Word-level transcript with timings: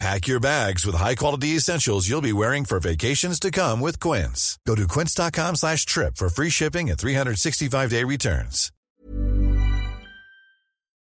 Pack 0.00 0.26
your 0.26 0.40
bags 0.40 0.84
with 0.84 0.96
high-quality 0.96 1.56
essentials 1.56 2.08
you'll 2.08 2.20
be 2.20 2.32
wearing 2.32 2.64
for 2.64 2.80
vacations 2.80 3.38
to 3.40 3.50
come 3.50 3.80
with 3.80 4.00
Quince. 4.00 4.58
Go 4.66 4.74
to 4.74 4.88
quince.com 4.88 5.54
slash 5.56 5.86
trip 5.86 6.16
for 6.16 6.28
free 6.28 6.50
shipping 6.50 6.90
and 6.90 6.98
365-day 6.98 8.02
returns. 8.04 8.70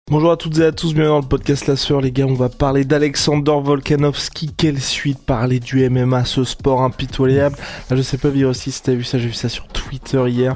Bonjour 0.08 0.30
à 0.30 0.36
toutes 0.36 0.58
et 0.58 0.64
à 0.64 0.70
tous, 0.70 0.94
bienvenue 0.94 1.08
dans 1.08 1.20
le 1.20 1.26
podcast 1.26 1.66
La 1.66 1.74
Sueur 1.74 2.00
les 2.00 2.12
gars, 2.12 2.26
on 2.26 2.34
va 2.34 2.48
parler 2.48 2.84
d'Alexander 2.84 3.56
Volkanovski, 3.60 4.52
quelle 4.56 4.80
suite 4.80 5.18
parler 5.18 5.58
du 5.58 5.90
MMA, 5.90 6.24
ce 6.24 6.44
sport 6.44 6.82
impitoyable. 6.82 7.56
Là, 7.90 7.96
je 7.96 8.02
sais 8.02 8.16
pas 8.16 8.28
aussi 8.28 8.70
si 8.70 8.82
t'as 8.84 8.94
vu 8.94 9.02
ça, 9.02 9.18
j'ai 9.18 9.26
vu 9.26 9.34
ça 9.34 9.48
sur 9.48 9.66
Twitter 9.66 10.22
hier. 10.28 10.54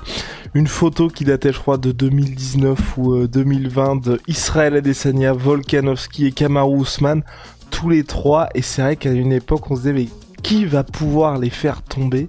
Une 0.54 0.68
photo 0.68 1.08
qui 1.08 1.24
datait 1.24 1.52
je 1.52 1.58
crois 1.58 1.78
de 1.78 1.90
2019 1.90 2.96
ou 2.96 3.26
2020 3.26 3.90
euh, 3.90 4.12
de 4.12 4.20
Israël 4.28 4.76
Adesanya, 4.76 5.32
Volkanovski 5.32 6.26
et 6.26 6.32
Kamaru 6.32 6.82
Usman 6.82 7.24
tous 7.70 7.88
les 7.88 8.04
trois. 8.04 8.48
Et 8.54 8.62
c'est 8.62 8.82
vrai 8.82 8.96
qu'à 8.96 9.12
une 9.12 9.32
époque, 9.32 9.70
on 9.70 9.76
se 9.76 9.80
disait, 9.80 9.92
mais 9.92 10.08
qui 10.42 10.64
va 10.64 10.84
pouvoir 10.84 11.38
les 11.38 11.50
faire 11.50 11.82
tomber? 11.82 12.28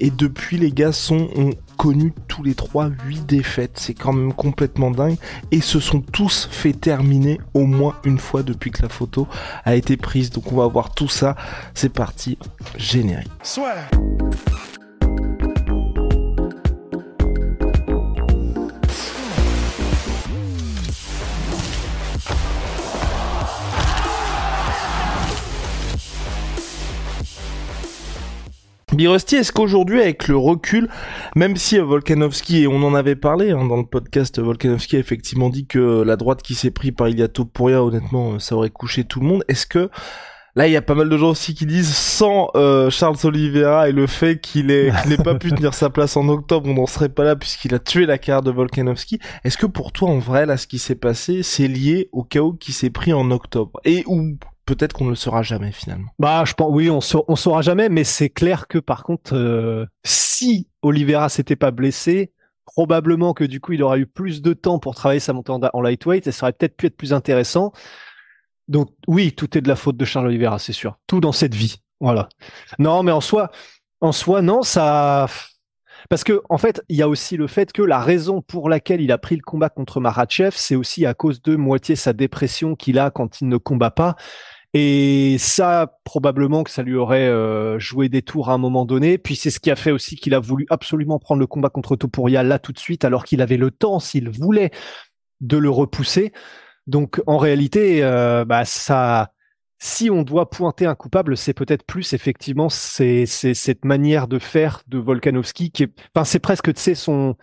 Et 0.00 0.10
depuis, 0.10 0.58
les 0.58 0.72
gars 0.72 0.92
sont, 0.92 1.28
ont 1.36 1.50
connu 1.76 2.12
tous 2.26 2.42
les 2.42 2.54
trois 2.54 2.90
huit 3.06 3.24
défaites. 3.24 3.72
C'est 3.74 3.94
quand 3.94 4.12
même 4.12 4.32
complètement 4.32 4.90
dingue. 4.90 5.16
Et 5.52 5.60
se 5.60 5.78
sont 5.80 6.00
tous 6.00 6.48
fait 6.50 6.72
terminer 6.72 7.40
au 7.54 7.66
moins 7.66 7.94
une 8.04 8.18
fois 8.18 8.42
depuis 8.42 8.70
que 8.70 8.82
la 8.82 8.88
photo 8.88 9.28
a 9.64 9.76
été 9.76 9.96
prise. 9.96 10.30
Donc 10.30 10.52
on 10.52 10.56
va 10.56 10.66
voir 10.66 10.94
tout 10.94 11.08
ça. 11.08 11.36
C'est 11.74 11.92
parti. 11.92 12.36
Générique. 12.76 13.30
Birosti, 28.92 29.36
est-ce 29.36 29.52
qu'aujourd'hui, 29.52 30.02
avec 30.02 30.28
le 30.28 30.36
recul, 30.36 30.88
même 31.34 31.56
si 31.56 31.78
Volkanovski, 31.78 32.62
et 32.62 32.66
on 32.66 32.82
en 32.82 32.94
avait 32.94 33.16
parlé 33.16 33.50
hein, 33.50 33.64
dans 33.64 33.78
le 33.78 33.86
podcast, 33.86 34.38
Volkanovski 34.38 34.96
a 34.96 34.98
effectivement 34.98 35.48
dit 35.48 35.66
que 35.66 36.02
la 36.02 36.16
droite 36.16 36.42
qui 36.42 36.54
s'est 36.54 36.70
pris 36.70 36.92
par 36.92 37.08
Iliato 37.08 37.46
Pouria, 37.46 37.82
honnêtement, 37.82 38.38
ça 38.38 38.54
aurait 38.54 38.70
couché 38.70 39.04
tout 39.04 39.20
le 39.20 39.26
monde. 39.26 39.44
Est-ce 39.48 39.66
que 39.66 39.88
Là, 40.54 40.68
il 40.68 40.72
y 40.72 40.76
a 40.76 40.82
pas 40.82 40.94
mal 40.94 41.08
de 41.08 41.16
gens 41.16 41.30
aussi 41.30 41.54
qui 41.54 41.64
disent 41.64 41.96
sans 41.96 42.50
euh, 42.56 42.90
Charles 42.90 43.16
Oliveira 43.24 43.88
et 43.88 43.92
le 43.92 44.06
fait 44.06 44.38
qu'il 44.38 44.70
ait 44.70 44.92
n'ait 45.06 45.16
pas 45.16 45.34
pu 45.34 45.50
tenir 45.54 45.72
sa 45.72 45.88
place 45.88 46.14
en 46.18 46.28
octobre, 46.28 46.68
on 46.68 46.74
n'en 46.74 46.86
serait 46.86 47.08
pas 47.08 47.24
là 47.24 47.36
puisqu'il 47.36 47.74
a 47.74 47.78
tué 47.78 48.04
la 48.04 48.18
carrière 48.18 48.42
de 48.42 48.50
Volkanovski. 48.50 49.18
Est-ce 49.44 49.56
que 49.56 49.64
pour 49.64 49.92
toi, 49.92 50.10
en 50.10 50.18
vrai, 50.18 50.44
là, 50.44 50.58
ce 50.58 50.66
qui 50.66 50.78
s'est 50.78 50.94
passé, 50.94 51.42
c'est 51.42 51.68
lié 51.68 52.10
au 52.12 52.22
chaos 52.22 52.52
qui 52.52 52.72
s'est 52.72 52.90
pris 52.90 53.14
en 53.14 53.30
octobre? 53.30 53.80
Et 53.86 54.04
où 54.06 54.36
peut-être 54.66 54.92
qu'on 54.92 55.04
ne 55.04 55.10
le 55.10 55.16
saura 55.16 55.42
jamais 55.42 55.72
finalement. 55.72 56.08
Bah, 56.18 56.44
je 56.46 56.54
pense, 56.54 56.70
oui, 56.72 56.90
on, 56.90 57.00
on 57.28 57.36
saura 57.36 57.62
jamais, 57.62 57.88
mais 57.88 58.04
c'est 58.04 58.30
clair 58.30 58.68
que 58.68 58.78
par 58.78 59.02
contre, 59.02 59.34
euh, 59.34 59.86
si 60.04 60.68
Oliveira 60.82 61.28
s'était 61.28 61.56
pas 61.56 61.70
blessé, 61.70 62.32
probablement 62.64 63.34
que 63.34 63.44
du 63.44 63.60
coup, 63.60 63.72
il 63.72 63.82
aurait 63.82 64.00
eu 64.00 64.06
plus 64.06 64.42
de 64.42 64.52
temps 64.52 64.78
pour 64.78 64.94
travailler 64.94 65.20
sa 65.20 65.32
montée 65.32 65.52
en, 65.52 65.80
lightweight 65.80 66.26
et 66.26 66.32
ça 66.32 66.46
aurait 66.46 66.52
peut-être 66.52 66.76
pu 66.76 66.86
être 66.86 66.96
plus 66.96 67.12
intéressant. 67.12 67.72
Donc 68.68 68.90
oui, 69.06 69.32
tout 69.32 69.56
est 69.58 69.60
de 69.60 69.68
la 69.68 69.76
faute 69.76 69.96
de 69.96 70.04
Charles 70.04 70.28
Oliveira, 70.28 70.58
c'est 70.58 70.72
sûr. 70.72 70.98
Tout 71.06 71.20
dans 71.20 71.32
cette 71.32 71.54
vie, 71.54 71.82
voilà. 72.00 72.28
Non, 72.78 73.02
mais 73.02 73.12
en 73.12 73.20
soi, 73.20 73.50
en 74.00 74.12
soi, 74.12 74.42
non, 74.42 74.62
ça. 74.62 75.26
Parce 76.08 76.24
que 76.24 76.42
en 76.48 76.58
fait, 76.58 76.82
il 76.88 76.96
y 76.96 77.02
a 77.02 77.08
aussi 77.08 77.36
le 77.36 77.46
fait 77.46 77.72
que 77.72 77.82
la 77.82 78.00
raison 78.00 78.42
pour 78.42 78.68
laquelle 78.68 79.00
il 79.00 79.12
a 79.12 79.18
pris 79.18 79.36
le 79.36 79.42
combat 79.42 79.68
contre 79.68 80.00
Marachev, 80.00 80.52
c'est 80.56 80.76
aussi 80.76 81.06
à 81.06 81.14
cause 81.14 81.42
de 81.42 81.56
moitié 81.56 81.96
sa 81.96 82.12
dépression 82.12 82.74
qu'il 82.74 82.98
a 82.98 83.10
quand 83.10 83.40
il 83.40 83.48
ne 83.48 83.56
combat 83.56 83.90
pas. 83.90 84.16
Et 84.74 85.36
ça, 85.38 85.98
probablement 86.04 86.64
que 86.64 86.70
ça 86.70 86.82
lui 86.82 86.96
aurait 86.96 87.28
euh, 87.28 87.78
joué 87.78 88.08
des 88.08 88.22
tours 88.22 88.48
à 88.48 88.54
un 88.54 88.58
moment 88.58 88.86
donné. 88.86 89.18
Puis 89.18 89.36
c'est 89.36 89.50
ce 89.50 89.60
qui 89.60 89.70
a 89.70 89.76
fait 89.76 89.90
aussi 89.90 90.16
qu'il 90.16 90.34
a 90.34 90.40
voulu 90.40 90.66
absolument 90.70 91.18
prendre 91.18 91.40
le 91.40 91.46
combat 91.46 91.68
contre 91.68 91.94
Topuria 91.96 92.42
là 92.42 92.58
tout 92.58 92.72
de 92.72 92.78
suite, 92.78 93.04
alors 93.04 93.24
qu'il 93.24 93.42
avait 93.42 93.58
le 93.58 93.70
temps, 93.70 94.00
s'il 94.00 94.30
voulait, 94.30 94.70
de 95.40 95.58
le 95.58 95.68
repousser. 95.68 96.32
Donc 96.86 97.20
en 97.26 97.36
réalité, 97.36 98.02
euh, 98.02 98.44
bah, 98.46 98.64
ça, 98.64 99.32
si 99.78 100.10
on 100.10 100.22
doit 100.22 100.48
pointer 100.48 100.86
un 100.86 100.94
coupable, 100.94 101.36
c'est 101.36 101.54
peut-être 101.54 101.84
plus 101.84 102.12
effectivement 102.12 102.68
c'est 102.68 103.26
cette 103.26 103.84
manière 103.84 104.28
de 104.28 104.38
faire 104.38 104.82
de 104.86 104.98
Volkanovski 104.98 105.70
qui 105.70 105.84
est, 105.84 105.92
enfin 106.14 106.24
c'est 106.24 106.38
presque 106.38 106.72
tu 106.72 106.94
son 106.94 107.36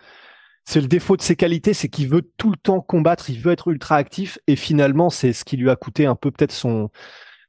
c'est 0.64 0.80
le 0.80 0.88
défaut 0.88 1.16
de 1.16 1.22
ses 1.22 1.36
qualités, 1.36 1.74
c'est 1.74 1.88
qu'il 1.88 2.08
veut 2.08 2.22
tout 2.36 2.50
le 2.50 2.56
temps 2.56 2.80
combattre, 2.80 3.30
il 3.30 3.40
veut 3.40 3.52
être 3.52 3.68
ultra 3.68 3.96
actif, 3.96 4.38
et 4.46 4.56
finalement, 4.56 5.10
c'est 5.10 5.32
ce 5.32 5.44
qui 5.44 5.56
lui 5.56 5.70
a 5.70 5.76
coûté 5.76 6.06
un 6.06 6.14
peu 6.16 6.30
peut-être 6.30 6.52
son, 6.52 6.90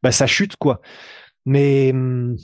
bah, 0.03 0.11
sa 0.11 0.27
chute, 0.27 0.55
quoi. 0.57 0.81
Mais 1.45 1.91
hum, 1.93 2.37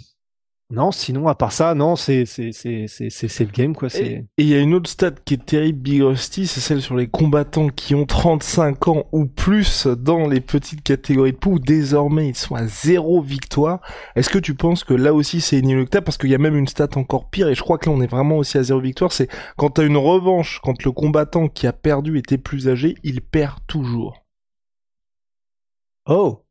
non, 0.69 0.91
sinon, 0.91 1.29
à 1.29 1.35
part 1.35 1.53
ça, 1.53 1.73
non, 1.75 1.95
c'est 1.95 2.25
le 2.25 3.51
game 3.53 3.73
quoi. 3.73 3.87
Et 3.95 4.25
il 4.37 4.49
y 4.49 4.53
a 4.53 4.59
une 4.59 4.73
autre 4.73 4.89
stat 4.89 5.11
qui 5.23 5.35
est 5.35 5.45
terrible, 5.45 5.79
Big 5.79 6.01
Rusty, 6.01 6.45
c'est 6.45 6.59
celle 6.59 6.81
sur 6.81 6.97
les 6.97 7.07
combattants 7.07 7.69
qui 7.69 7.95
ont 7.95 8.05
35 8.05 8.87
ans 8.89 9.05
ou 9.13 9.27
plus 9.27 9.87
dans 9.87 10.27
les 10.27 10.41
petites 10.41 10.83
catégories 10.83 11.31
de 11.31 11.37
poids. 11.37 11.57
Désormais, 11.57 12.27
ils 12.27 12.35
sont 12.35 12.55
à 12.55 12.67
zéro 12.67 13.21
victoire. 13.21 13.79
Est-ce 14.17 14.29
que 14.29 14.39
tu 14.39 14.55
penses 14.55 14.83
que 14.83 14.93
là 14.93 15.13
aussi 15.13 15.39
c'est 15.39 15.57
inéluctable 15.57 16.03
parce 16.03 16.17
qu'il 16.17 16.31
y 16.31 16.35
a 16.35 16.37
même 16.37 16.57
une 16.57 16.67
stat 16.67 16.89
encore 16.95 17.29
pire 17.29 17.47
et 17.47 17.55
je 17.55 17.61
crois 17.61 17.77
que 17.77 17.89
là 17.89 17.95
on 17.95 18.01
est 18.01 18.07
vraiment 18.07 18.37
aussi 18.37 18.57
à 18.57 18.63
zéro 18.63 18.81
victoire. 18.81 19.13
C'est 19.13 19.29
quand 19.55 19.69
t'as 19.69 19.85
une 19.85 19.95
revanche, 19.95 20.59
quand 20.61 20.83
le 20.83 20.91
combattant 20.91 21.47
qui 21.47 21.65
a 21.65 21.71
perdu 21.71 22.17
était 22.17 22.37
plus 22.37 22.67
âgé, 22.67 22.95
il 23.03 23.21
perd 23.21 23.59
toujours. 23.67 24.25
Oh. 26.09 26.43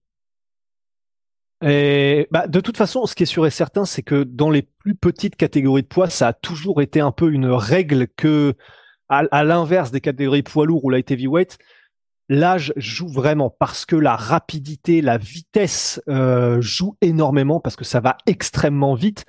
Et 1.63 2.06
bah, 2.31 2.47
de 2.47 2.61
toute 2.61 2.77
façon, 2.77 3.07
ce 3.07 3.15
qui 3.15 3.25
est 3.25 3.27
sûr 3.27 3.47
et 3.47 3.51
certain, 3.51 3.85
c'est 3.85 4.03
que 4.03 4.23
dans 4.23 4.51
les 4.51 4.63
plus 4.63 4.95
petites 4.95 5.37
catégories 5.37 5.83
de 5.83 5.89
poids, 5.89 6.09
ça 6.09 6.29
a 6.29 6.33
toujours 6.33 6.81
été 6.81 7.01
un 7.01 7.13
peu 7.13 7.33
une 7.33 7.47
règle 7.47 8.07
que, 8.09 8.55
à, 9.09 9.45
l'inverse 9.45 9.91
des 9.91 10.01
catégories 10.01 10.43
poids 10.43 10.67
lourds 10.67 10.85
ou 10.85 10.91
light 10.91 11.11
heavyweight, 11.11 11.59
l'âge 12.29 12.73
joue 12.77 13.09
vraiment 13.09 13.51
parce 13.51 13.85
que 13.87 13.97
la 13.97 14.17
rapidité, 14.17 15.01
la 15.01 15.19
vitesse 15.19 16.03
euh, 16.09 16.61
joue 16.61 16.97
énormément 17.01 17.61
parce 17.61 17.77
que 17.77 17.85
ça 17.85 18.01
va 18.01 18.17
extrêmement 18.27 18.95
vite 18.95 19.25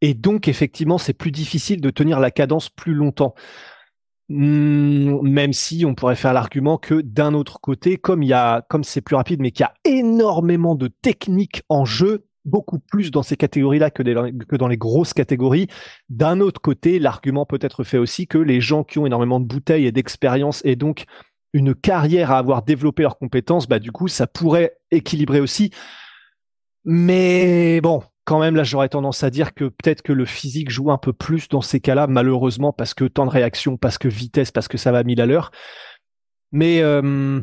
et 0.00 0.14
donc 0.14 0.48
effectivement 0.48 0.98
c'est 0.98 1.12
plus 1.12 1.30
difficile 1.30 1.80
de 1.80 1.90
tenir 1.90 2.18
la 2.18 2.30
cadence 2.30 2.68
plus 2.68 2.94
longtemps. 2.94 3.34
Hmm, 4.28 5.20
même 5.22 5.52
si 5.52 5.84
on 5.84 5.96
pourrait 5.96 6.14
faire 6.14 6.32
l'argument 6.32 6.78
que 6.78 7.00
d'un 7.00 7.34
autre 7.34 7.60
côté, 7.60 7.96
comme 7.96 8.22
il 8.22 8.28
y 8.28 8.32
a, 8.32 8.64
comme 8.68 8.84
c'est 8.84 9.00
plus 9.00 9.16
rapide, 9.16 9.40
mais 9.40 9.50
qu'il 9.50 9.64
y 9.64 9.66
a 9.66 9.74
énormément 9.84 10.76
de 10.76 10.86
techniques 10.86 11.64
en 11.68 11.84
jeu, 11.84 12.28
beaucoup 12.44 12.78
plus 12.78 13.10
dans 13.10 13.22
ces 13.22 13.36
catégories-là 13.36 13.90
que, 13.90 14.02
dans 14.02 14.68
les 14.68 14.76
grosses 14.76 15.14
catégories. 15.14 15.68
D'un 16.08 16.40
autre 16.40 16.60
côté, 16.60 16.98
l'argument 16.98 17.46
peut 17.46 17.58
être 17.60 17.84
fait 17.84 17.98
aussi 17.98 18.26
que 18.26 18.38
les 18.38 18.60
gens 18.60 18.84
qui 18.84 18.98
ont 18.98 19.06
énormément 19.06 19.40
de 19.40 19.46
bouteilles 19.46 19.86
et 19.86 19.92
d'expérience 19.92 20.62
et 20.64 20.76
donc 20.76 21.04
une 21.52 21.74
carrière 21.74 22.30
à 22.30 22.38
avoir 22.38 22.62
développé 22.62 23.02
leurs 23.02 23.18
compétences, 23.18 23.68
bah 23.68 23.78
du 23.78 23.92
coup, 23.92 24.08
ça 24.08 24.26
pourrait 24.26 24.78
équilibrer 24.90 25.40
aussi. 25.40 25.70
Mais 26.84 27.80
bon, 27.80 28.02
quand 28.24 28.38
même, 28.38 28.56
là, 28.56 28.62
j'aurais 28.62 28.88
tendance 28.88 29.24
à 29.24 29.30
dire 29.30 29.54
que 29.54 29.64
peut-être 29.64 30.02
que 30.02 30.12
le 30.12 30.24
physique 30.24 30.70
joue 30.70 30.90
un 30.90 30.98
peu 30.98 31.12
plus 31.12 31.48
dans 31.48 31.60
ces 31.60 31.80
cas-là, 31.80 32.06
malheureusement, 32.06 32.72
parce 32.72 32.94
que 32.94 33.04
temps 33.04 33.26
de 33.26 33.30
réaction, 33.30 33.76
parce 33.76 33.98
que 33.98 34.08
vitesse, 34.08 34.52
parce 34.52 34.68
que 34.68 34.78
ça 34.78 34.92
va 34.92 35.02
mille 35.02 35.20
à 35.20 35.26
l'heure. 35.26 35.50
Mais 36.52 36.80
euh... 36.80 37.40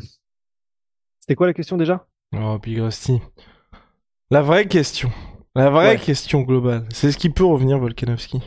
c'était 1.19 1.35
quoi 1.35 1.47
la 1.47 1.53
question 1.53 1.77
déjà? 1.77 2.07
Oh, 2.33 2.57
Big. 2.59 2.81
La 4.29 4.41
vraie 4.41 4.67
question, 4.67 5.09
la 5.55 5.69
vraie 5.69 5.97
question 5.97 6.41
globale, 6.41 6.85
c'est 6.93 7.13
ce 7.13 7.17
qui 7.17 7.29
peut 7.29 7.45
revenir 7.45 7.79
Volkanovski. 7.79 8.41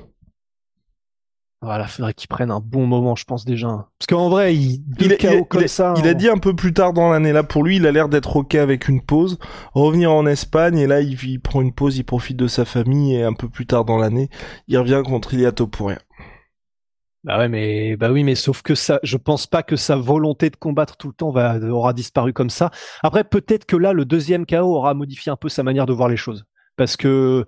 Voilà, 1.62 1.86
faudrait 1.86 2.12
qu'il 2.12 2.28
prenne 2.28 2.50
un 2.50 2.60
bon 2.60 2.86
moment, 2.86 3.16
je 3.16 3.24
pense 3.24 3.46
déjà. 3.46 3.88
Parce 3.98 4.06
qu'en 4.06 4.28
vrai, 4.28 4.54
il, 4.54 4.82
il, 4.98 5.16
comme 5.48 5.68
ça, 5.68 5.94
il 5.96 6.06
a 6.06 6.12
dit 6.12 6.28
un 6.28 6.36
peu 6.36 6.54
plus 6.54 6.74
tard 6.74 6.92
dans 6.92 7.10
l'année 7.10 7.32
là, 7.32 7.42
pour 7.42 7.64
lui, 7.64 7.76
il 7.76 7.86
a 7.86 7.92
l'air 7.92 8.10
d'être 8.10 8.36
ok 8.36 8.56
avec 8.56 8.88
une 8.88 9.00
pause, 9.00 9.38
revenir 9.72 10.12
en 10.12 10.26
Espagne 10.26 10.76
et 10.76 10.86
là, 10.86 11.00
il, 11.00 11.40
prend 11.40 11.62
une 11.62 11.72
pause, 11.72 11.96
il 11.96 12.04
profite 12.04 12.36
de 12.36 12.46
sa 12.46 12.66
famille 12.66 13.14
et 13.14 13.22
un 13.22 13.32
peu 13.32 13.48
plus 13.48 13.66
tard 13.66 13.86
dans 13.86 13.96
l'année, 13.96 14.28
il 14.68 14.76
revient 14.76 15.02
contre 15.02 15.32
Iliato 15.32 15.66
pour 15.66 15.88
rien. 15.88 15.98
Bah 17.22 17.38
ouais, 17.38 17.48
mais 17.48 17.96
bah 17.96 18.10
oui, 18.10 18.24
mais 18.24 18.34
sauf 18.34 18.62
que 18.62 18.74
ça, 18.74 18.98
je 19.02 19.18
pense 19.18 19.46
pas 19.46 19.62
que 19.62 19.76
sa 19.76 19.96
volonté 19.96 20.48
de 20.48 20.56
combattre 20.56 20.96
tout 20.96 21.08
le 21.08 21.12
temps 21.12 21.30
va 21.30 21.58
aura 21.58 21.92
disparu 21.92 22.32
comme 22.32 22.48
ça. 22.48 22.70
Après, 23.02 23.24
peut-être 23.24 23.66
que 23.66 23.76
là, 23.76 23.92
le 23.92 24.06
deuxième 24.06 24.46
KO 24.46 24.74
aura 24.74 24.94
modifié 24.94 25.30
un 25.30 25.36
peu 25.36 25.50
sa 25.50 25.62
manière 25.62 25.84
de 25.84 25.92
voir 25.92 26.08
les 26.08 26.16
choses, 26.16 26.46
parce 26.76 26.96
que 26.96 27.44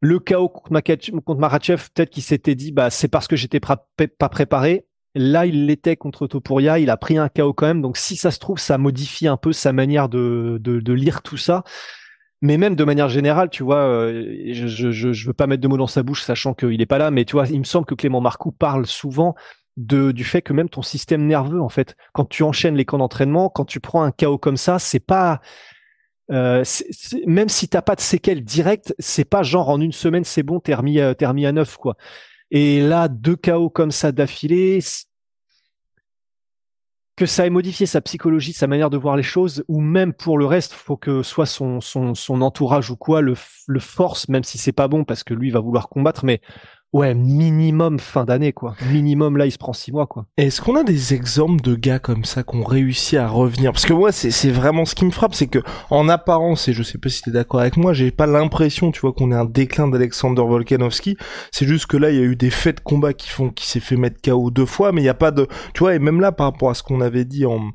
le 0.00 0.18
chaos 0.18 0.48
contre, 0.48 1.40
Marachev, 1.40 1.88
peut-être 1.94 2.10
qu'il 2.10 2.24
s'était 2.24 2.56
dit, 2.56 2.72
bah, 2.72 2.90
c'est 2.90 3.08
parce 3.08 3.28
que 3.28 3.36
j'étais 3.36 3.60
pas 3.60 3.86
préparé. 4.30 4.86
Là, 5.14 5.46
il 5.46 5.66
l'était 5.66 5.96
contre 5.96 6.26
Topuria, 6.26 6.78
il 6.78 6.90
a 6.90 6.96
pris 6.96 7.18
un 7.18 7.28
KO 7.28 7.52
quand 7.52 7.66
même. 7.66 7.82
Donc, 7.82 7.96
si 7.96 8.16
ça 8.16 8.30
se 8.32 8.40
trouve, 8.40 8.58
ça 8.58 8.78
modifie 8.78 9.28
un 9.28 9.36
peu 9.36 9.52
sa 9.52 9.72
manière 9.72 10.08
de, 10.08 10.58
de 10.60 10.92
lire 10.92 11.22
tout 11.22 11.36
ça. 11.36 11.62
Mais 12.42 12.56
même 12.56 12.74
de 12.74 12.84
manière 12.84 13.08
générale, 13.08 13.50
tu 13.50 13.62
vois, 13.62 13.84
euh, 13.86 14.52
je, 14.52 14.66
je, 14.66 15.12
je 15.12 15.26
veux 15.26 15.32
pas 15.32 15.46
mettre 15.46 15.62
de 15.62 15.68
mots 15.68 15.76
dans 15.76 15.86
sa 15.86 16.02
bouche, 16.02 16.22
sachant 16.22 16.54
qu'il 16.54 16.80
est 16.80 16.86
pas 16.86 16.98
là, 16.98 17.12
mais 17.12 17.24
tu 17.24 17.32
vois, 17.32 17.46
il 17.48 17.60
me 17.60 17.64
semble 17.64 17.86
que 17.86 17.94
Clément 17.94 18.20
Marcoux 18.20 18.50
parle 18.50 18.84
souvent 18.86 19.36
de, 19.76 20.12
du 20.12 20.24
fait 20.24 20.42
que 20.42 20.52
même 20.52 20.68
ton 20.68 20.82
système 20.82 21.26
nerveux, 21.26 21.60
en 21.60 21.68
fait, 21.68 21.96
quand 22.12 22.28
tu 22.28 22.42
enchaînes 22.42 22.74
les 22.74 22.84
camps 22.84 22.98
d'entraînement, 22.98 23.48
quand 23.48 23.64
tu 23.64 23.80
prends 23.80 24.02
un 24.02 24.10
KO 24.10 24.38
comme 24.38 24.56
ça, 24.56 24.78
c'est 24.78 25.00
pas, 25.00 25.40
euh, 26.30 26.64
même 27.26 27.48
si 27.48 27.68
t'as 27.68 27.82
pas 27.82 27.94
de 27.94 28.00
séquelles 28.00 28.42
directes, 28.42 28.94
c'est 28.98 29.24
pas 29.24 29.42
genre 29.42 29.68
en 29.68 29.80
une 29.80 29.92
semaine 29.92 30.24
c'est 30.24 30.42
bon, 30.42 30.60
t'es 30.60 30.74
remis, 30.74 31.00
à, 31.00 31.14
remis 31.20 31.46
à 31.46 31.52
neuf 31.52 31.76
quoi. 31.76 31.96
Et 32.50 32.80
là, 32.80 33.08
deux 33.08 33.36
KO 33.36 33.70
comme 33.70 33.90
ça 33.92 34.12
d'affilée, 34.12 34.80
que 37.16 37.26
ça 37.26 37.46
ait 37.46 37.50
modifié 37.50 37.86
sa 37.86 38.00
psychologie, 38.00 38.52
sa 38.52 38.66
manière 38.66 38.90
de 38.90 38.96
voir 38.96 39.16
les 39.16 39.22
choses, 39.22 39.64
ou 39.68 39.80
même 39.80 40.12
pour 40.14 40.38
le 40.38 40.46
reste, 40.46 40.72
faut 40.72 40.96
que 40.96 41.22
soit 41.22 41.46
son, 41.46 41.80
son, 41.80 42.40
entourage 42.40 42.90
ou 42.90 42.96
quoi 42.96 43.20
le, 43.20 43.34
le 43.66 43.80
force, 43.80 44.28
même 44.28 44.44
si 44.44 44.58
c'est 44.58 44.72
pas 44.72 44.88
bon 44.88 45.04
parce 45.04 45.22
que 45.22 45.34
lui 45.34 45.50
va 45.50 45.60
vouloir 45.60 45.88
combattre, 45.88 46.24
mais 46.24 46.40
Ouais, 46.92 47.14
minimum 47.14 47.98
fin 47.98 48.26
d'année, 48.26 48.52
quoi. 48.52 48.74
Minimum, 48.90 49.38
là, 49.38 49.46
il 49.46 49.50
se 49.50 49.56
prend 49.56 49.72
six 49.72 49.92
mois, 49.92 50.06
quoi. 50.06 50.26
Est-ce 50.36 50.60
qu'on 50.60 50.76
a 50.76 50.84
des 50.84 51.14
exemples 51.14 51.62
de 51.62 51.74
gars 51.74 51.98
comme 51.98 52.26
ça 52.26 52.42
qui 52.42 52.54
ont 52.54 52.64
réussi 52.64 53.16
à 53.16 53.28
revenir? 53.28 53.72
Parce 53.72 53.86
que 53.86 53.94
moi, 53.94 54.12
c'est 54.12 54.50
vraiment 54.50 54.84
ce 54.84 54.94
qui 54.94 55.06
me 55.06 55.10
frappe, 55.10 55.34
c'est 55.34 55.46
que 55.46 55.60
en 55.88 56.10
apparence, 56.10 56.68
et 56.68 56.74
je 56.74 56.82
sais 56.82 56.98
pas 56.98 57.08
si 57.08 57.22
t'es 57.22 57.30
d'accord 57.30 57.60
avec 57.60 57.78
moi, 57.78 57.94
j'ai 57.94 58.10
pas 58.10 58.26
l'impression, 58.26 58.90
tu 58.90 59.00
vois, 59.00 59.14
qu'on 59.14 59.32
ait 59.32 59.36
un 59.36 59.46
déclin 59.46 59.88
d'Alexander 59.88 60.42
Volkanovski. 60.42 61.16
C'est 61.50 61.66
juste 61.66 61.86
que 61.86 61.96
là, 61.96 62.10
il 62.10 62.16
y 62.16 62.20
a 62.20 62.24
eu 62.24 62.36
des 62.36 62.50
faits 62.50 62.76
de 62.76 62.82
combat 62.82 63.14
qui 63.14 63.30
font 63.30 63.48
qu'il 63.48 63.66
s'est 63.66 63.80
fait 63.80 63.96
mettre 63.96 64.20
KO 64.22 64.50
deux 64.50 64.66
fois, 64.66 64.92
mais 64.92 65.00
il 65.00 65.06
y 65.06 65.08
a 65.08 65.14
pas 65.14 65.30
de, 65.30 65.48
tu 65.72 65.78
vois, 65.78 65.94
et 65.94 65.98
même 65.98 66.20
là, 66.20 66.30
par 66.30 66.52
rapport 66.52 66.68
à 66.68 66.74
ce 66.74 66.82
qu'on 66.82 67.00
avait 67.00 67.24
dit 67.24 67.46
en, 67.46 67.70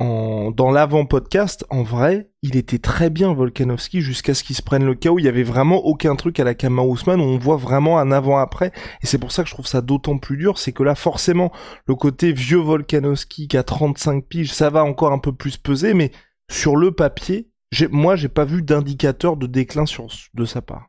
en, 0.00 0.52
dans 0.52 0.70
l'avant-podcast, 0.70 1.66
en 1.70 1.82
vrai, 1.82 2.30
il 2.42 2.56
était 2.56 2.78
très 2.78 3.10
bien 3.10 3.32
Volkanovski 3.32 4.00
jusqu'à 4.00 4.32
ce 4.34 4.44
qu'il 4.44 4.54
se 4.54 4.62
prenne 4.62 4.84
le 4.84 4.94
chaos. 4.94 5.18
Il 5.18 5.24
y 5.24 5.28
avait 5.28 5.42
vraiment 5.42 5.84
aucun 5.84 6.14
truc 6.14 6.38
à 6.38 6.44
la 6.44 6.54
Kama 6.54 6.82
Ousmane 6.82 7.20
où 7.20 7.24
on 7.24 7.38
voit 7.38 7.56
vraiment 7.56 7.98
un 7.98 8.12
avant-après. 8.12 8.72
Et 9.02 9.06
c'est 9.06 9.18
pour 9.18 9.32
ça 9.32 9.42
que 9.42 9.48
je 9.48 9.54
trouve 9.54 9.66
ça 9.66 9.80
d'autant 9.80 10.18
plus 10.18 10.36
dur, 10.36 10.58
c'est 10.58 10.72
que 10.72 10.84
là, 10.84 10.94
forcément, 10.94 11.52
le 11.86 11.96
côté 11.96 12.32
vieux 12.32 12.58
Volkanovski 12.58 13.48
qui 13.48 13.56
a 13.56 13.64
35 13.64 14.24
piges, 14.24 14.52
ça 14.52 14.70
va 14.70 14.84
encore 14.84 15.12
un 15.12 15.18
peu 15.18 15.32
plus 15.32 15.56
peser, 15.56 15.94
mais 15.94 16.12
sur 16.50 16.76
le 16.76 16.92
papier, 16.92 17.50
moi, 17.90 18.14
j'ai 18.14 18.28
pas 18.28 18.44
vu 18.44 18.62
d'indicateur 18.62 19.36
de 19.36 19.46
déclin 19.46 19.84
sur, 19.84 20.06
de 20.32 20.44
sa 20.44 20.62
part. 20.62 20.88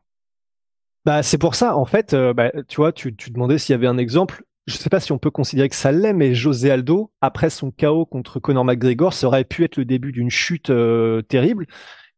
Bah, 1.04 1.22
c'est 1.22 1.38
pour 1.38 1.54
ça, 1.54 1.76
en 1.76 1.84
fait, 1.84 2.14
euh, 2.14 2.32
bah, 2.32 2.50
tu 2.68 2.76
vois, 2.76 2.92
tu, 2.92 3.16
tu 3.16 3.30
demandais 3.30 3.58
s'il 3.58 3.72
y 3.72 3.74
avait 3.74 3.86
un 3.86 3.98
exemple 3.98 4.44
je 4.70 4.76
ne 4.76 4.78
sais 4.78 4.88
pas 4.88 5.00
si 5.00 5.10
on 5.12 5.18
peut 5.18 5.30
considérer 5.30 5.68
que 5.68 5.74
ça 5.74 5.90
l'est, 5.90 6.12
mais 6.12 6.34
José 6.34 6.70
Aldo, 6.70 7.10
après 7.20 7.50
son 7.50 7.72
chaos 7.72 8.06
contre 8.06 8.38
Conor 8.38 8.64
McGregor, 8.64 9.12
ça 9.12 9.26
aurait 9.26 9.44
pu 9.44 9.64
être 9.64 9.76
le 9.76 9.84
début 9.84 10.12
d'une 10.12 10.30
chute 10.30 10.70
euh, 10.70 11.22
terrible. 11.22 11.66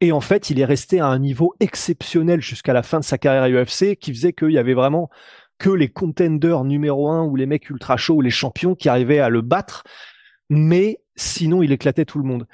Et 0.02 0.12
en 0.12 0.20
fait, 0.20 0.50
il 0.50 0.60
est 0.60 0.64
resté 0.64 1.00
à 1.00 1.06
un 1.06 1.18
niveau 1.18 1.54
exceptionnel 1.60 2.42
jusqu'à 2.42 2.74
la 2.74 2.82
fin 2.82 3.00
de 3.00 3.04
sa 3.04 3.16
carrière 3.16 3.44
à 3.44 3.48
UFC, 3.48 3.96
qui 3.96 4.12
faisait 4.12 4.34
qu'il 4.34 4.50
y 4.50 4.58
avait 4.58 4.74
vraiment 4.74 5.08
que 5.58 5.70
les 5.70 5.88
contenders 5.88 6.64
numéro 6.64 7.08
un 7.08 7.24
ou 7.24 7.36
les 7.36 7.46
mecs 7.46 7.70
ultra 7.70 7.96
chauds 7.96 8.16
ou 8.16 8.20
les 8.20 8.30
champions 8.30 8.74
qui 8.74 8.88
arrivaient 8.88 9.20
à 9.20 9.30
le 9.30 9.40
battre. 9.40 9.84
Mais 10.50 11.00
sinon, 11.16 11.62
il 11.62 11.72
éclatait 11.72 12.04
tout 12.04 12.18
le 12.18 12.24
monde 12.24 12.46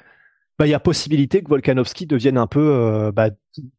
bah, 0.59 0.67
il 0.67 0.71
y 0.71 0.73
a 0.73 0.79
possibilité 0.81 1.41
que 1.41 1.47
Volkanovski 1.47 2.05
devienne 2.05 2.37
un 2.37 2.45
peu, 2.45 2.59
euh, 2.59 3.13
bah, 3.13 3.29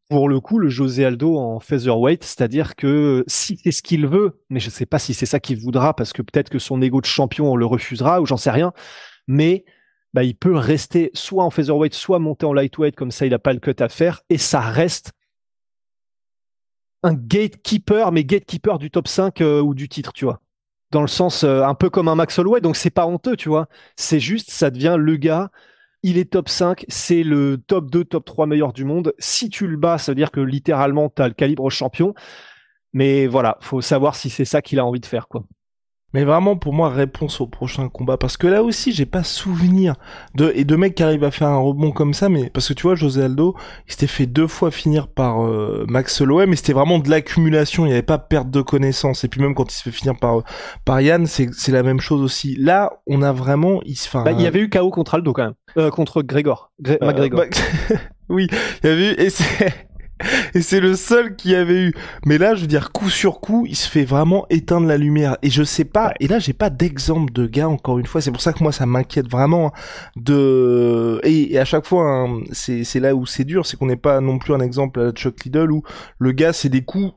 pour 0.09 0.27
le 0.27 0.39
coup, 0.39 0.57
le 0.57 0.67
José 0.67 1.05
Aldo 1.05 1.37
en 1.37 1.59
featherweight, 1.59 2.23
c'est-à-dire 2.23 2.75
que 2.75 3.23
si 3.27 3.59
c'est 3.63 3.71
ce 3.71 3.83
qu'il 3.83 4.07
veut, 4.07 4.41
mais 4.49 4.59
je 4.59 4.71
sais 4.71 4.87
pas 4.87 4.97
si 4.97 5.13
c'est 5.13 5.27
ça 5.27 5.39
qu'il 5.39 5.59
voudra, 5.59 5.95
parce 5.95 6.11
que 6.11 6.23
peut-être 6.23 6.49
que 6.49 6.57
son 6.57 6.81
ego 6.81 6.99
de 6.99 7.05
champion 7.05 7.51
on 7.51 7.55
le 7.55 7.67
refusera 7.67 8.19
ou 8.19 8.25
j'en 8.25 8.37
sais 8.37 8.49
rien, 8.49 8.73
mais 9.27 9.63
bah, 10.15 10.23
il 10.23 10.35
peut 10.35 10.55
rester 10.55 11.11
soit 11.13 11.43
en 11.43 11.51
featherweight, 11.51 11.93
soit 11.93 12.17
monter 12.17 12.47
en 12.47 12.53
lightweight, 12.53 12.95
comme 12.95 13.11
ça 13.11 13.27
il 13.27 13.33
a 13.35 13.39
pas 13.39 13.53
le 13.53 13.59
cut 13.59 13.75
à 13.77 13.87
faire, 13.87 14.21
et 14.31 14.39
ça 14.39 14.59
reste 14.59 15.11
un 17.03 17.13
gatekeeper, 17.13 18.11
mais 18.11 18.23
gatekeeper 18.23 18.79
du 18.79 18.89
top 18.89 19.07
5 19.07 19.39
euh, 19.41 19.61
ou 19.61 19.75
du 19.75 19.87
titre, 19.87 20.13
tu 20.13 20.25
vois. 20.25 20.41
Dans 20.89 21.01
le 21.01 21.07
sens 21.07 21.43
euh, 21.43 21.61
un 21.61 21.75
peu 21.75 21.91
comme 21.91 22.07
un 22.07 22.15
Max 22.15 22.39
Holloway, 22.39 22.59
donc 22.59 22.75
c'est 22.75 22.89
pas 22.89 23.05
honteux, 23.05 23.37
tu 23.37 23.49
vois. 23.49 23.67
C'est 23.97 24.19
juste, 24.19 24.49
ça 24.49 24.71
devient 24.71 24.95
le 24.97 25.15
gars 25.17 25.51
il 26.03 26.17
est 26.17 26.31
top 26.31 26.49
5, 26.49 26.85
c'est 26.87 27.23
le 27.23 27.57
top 27.57 27.91
2, 27.91 28.05
top 28.05 28.25
3 28.25 28.47
meilleur 28.47 28.73
du 28.73 28.85
monde. 28.85 29.13
Si 29.19 29.49
tu 29.49 29.67
le 29.67 29.77
bats, 29.77 29.97
ça 29.97 30.11
veut 30.11 30.15
dire 30.15 30.31
que 30.31 30.39
littéralement, 30.39 31.09
tu 31.09 31.21
as 31.21 31.27
le 31.27 31.33
calibre 31.33 31.69
champion. 31.69 32.13
Mais 32.93 33.27
voilà, 33.27 33.57
faut 33.61 33.81
savoir 33.81 34.15
si 34.15 34.29
c'est 34.29 34.45
ça 34.45 34.61
qu'il 34.61 34.79
a 34.79 34.85
envie 34.85 34.99
de 34.99 35.05
faire, 35.05 35.27
quoi. 35.27 35.43
Mais 36.13 36.23
vraiment, 36.23 36.55
pour 36.55 36.73
moi, 36.73 36.89
réponse 36.89 37.39
au 37.41 37.47
prochain 37.47 37.87
combat. 37.89 38.17
Parce 38.17 38.37
que 38.37 38.47
là 38.47 38.63
aussi, 38.63 38.91
j'ai 38.91 39.05
pas 39.05 39.23
souvenir 39.23 39.95
de, 40.35 40.51
et 40.55 40.65
de 40.65 40.75
mecs 40.75 40.95
qui 40.95 41.03
arrivent 41.03 41.23
à 41.23 41.31
faire 41.31 41.47
un 41.47 41.57
rebond 41.57 41.91
comme 41.91 42.13
ça, 42.13 42.29
mais 42.29 42.49
parce 42.49 42.67
que 42.67 42.73
tu 42.73 42.83
vois, 42.83 42.95
José 42.95 43.23
Aldo, 43.23 43.55
il 43.87 43.91
s'était 43.91 44.07
fait 44.07 44.25
deux 44.25 44.47
fois 44.47 44.71
finir 44.71 45.07
par 45.07 45.45
euh, 45.45 45.85
Max 45.87 46.19
Holloway, 46.19 46.47
mais 46.47 46.55
c'était 46.55 46.73
vraiment 46.73 46.99
de 46.99 47.09
l'accumulation, 47.09 47.85
il 47.85 47.89
n'y 47.89 47.93
avait 47.93 48.01
pas 48.01 48.17
perte 48.17 48.49
de 48.49 48.61
connaissances. 48.61 49.23
Et 49.23 49.27
puis 49.27 49.41
même 49.41 49.55
quand 49.55 49.71
il 49.71 49.75
se 49.75 49.83
fait 49.83 49.91
finir 49.91 50.15
par, 50.19 50.43
par 50.85 50.99
Yann, 51.01 51.25
c'est, 51.25 51.49
c'est 51.53 51.71
la 51.71 51.83
même 51.83 51.99
chose 51.99 52.21
aussi. 52.21 52.55
Là, 52.57 52.91
on 53.07 53.21
a 53.21 53.31
vraiment, 53.31 53.81
il 53.85 53.95
se 53.95 54.11
bah, 54.11 54.31
il 54.31 54.41
y 54.41 54.47
avait 54.47 54.59
eu 54.59 54.69
KO 54.69 54.89
contre 54.89 55.15
Aldo 55.15 55.33
quand 55.33 55.43
même. 55.43 55.53
Euh, 55.77 55.89
contre 55.89 56.21
Grégor. 56.21 56.71
Gré 56.81 56.97
euh, 57.01 57.11
oui, 58.29 58.47
il 58.83 58.87
y 58.87 58.91
avait 58.91 59.11
eu, 59.11 59.15
et 59.17 59.29
c'est, 59.29 59.89
et 60.53 60.61
c'est 60.61 60.79
le 60.79 60.95
seul 60.95 61.35
qui 61.35 61.55
avait 61.55 61.81
eu. 61.85 61.93
Mais 62.25 62.37
là, 62.37 62.55
je 62.55 62.61
veux 62.61 62.67
dire, 62.67 62.91
coup 62.91 63.09
sur 63.09 63.39
coup, 63.39 63.65
il 63.67 63.75
se 63.75 63.89
fait 63.89 64.03
vraiment 64.03 64.45
éteindre 64.49 64.87
la 64.87 64.97
lumière. 64.97 65.37
Et 65.41 65.49
je 65.49 65.63
sais 65.63 65.85
pas, 65.85 66.13
et 66.19 66.27
là, 66.27 66.39
j'ai 66.39 66.53
pas 66.53 66.69
d'exemple 66.69 67.31
de 67.31 67.47
gars, 67.47 67.69
encore 67.69 67.99
une 67.99 68.05
fois. 68.05 68.21
C'est 68.21 68.31
pour 68.31 68.41
ça 68.41 68.53
que 68.53 68.63
moi, 68.63 68.71
ça 68.71 68.85
m'inquiète 68.85 69.29
vraiment 69.29 69.71
de, 70.15 71.19
et, 71.23 71.57
à 71.57 71.65
chaque 71.65 71.85
fois, 71.85 72.05
hein, 72.05 72.41
c'est, 72.51 72.99
là 72.99 73.15
où 73.15 73.25
c'est 73.25 73.45
dur, 73.45 73.65
c'est 73.65 73.77
qu'on 73.77 73.87
n'est 73.87 73.95
pas 73.95 74.21
non 74.21 74.37
plus 74.37 74.53
un 74.53 74.59
exemple 74.59 74.99
à 74.99 75.03
la 75.05 75.11
Chuck 75.11 75.43
Liddell 75.43 75.71
où 75.71 75.83
le 76.19 76.31
gars, 76.31 76.53
c'est 76.53 76.69
des 76.69 76.83
coups 76.83 77.13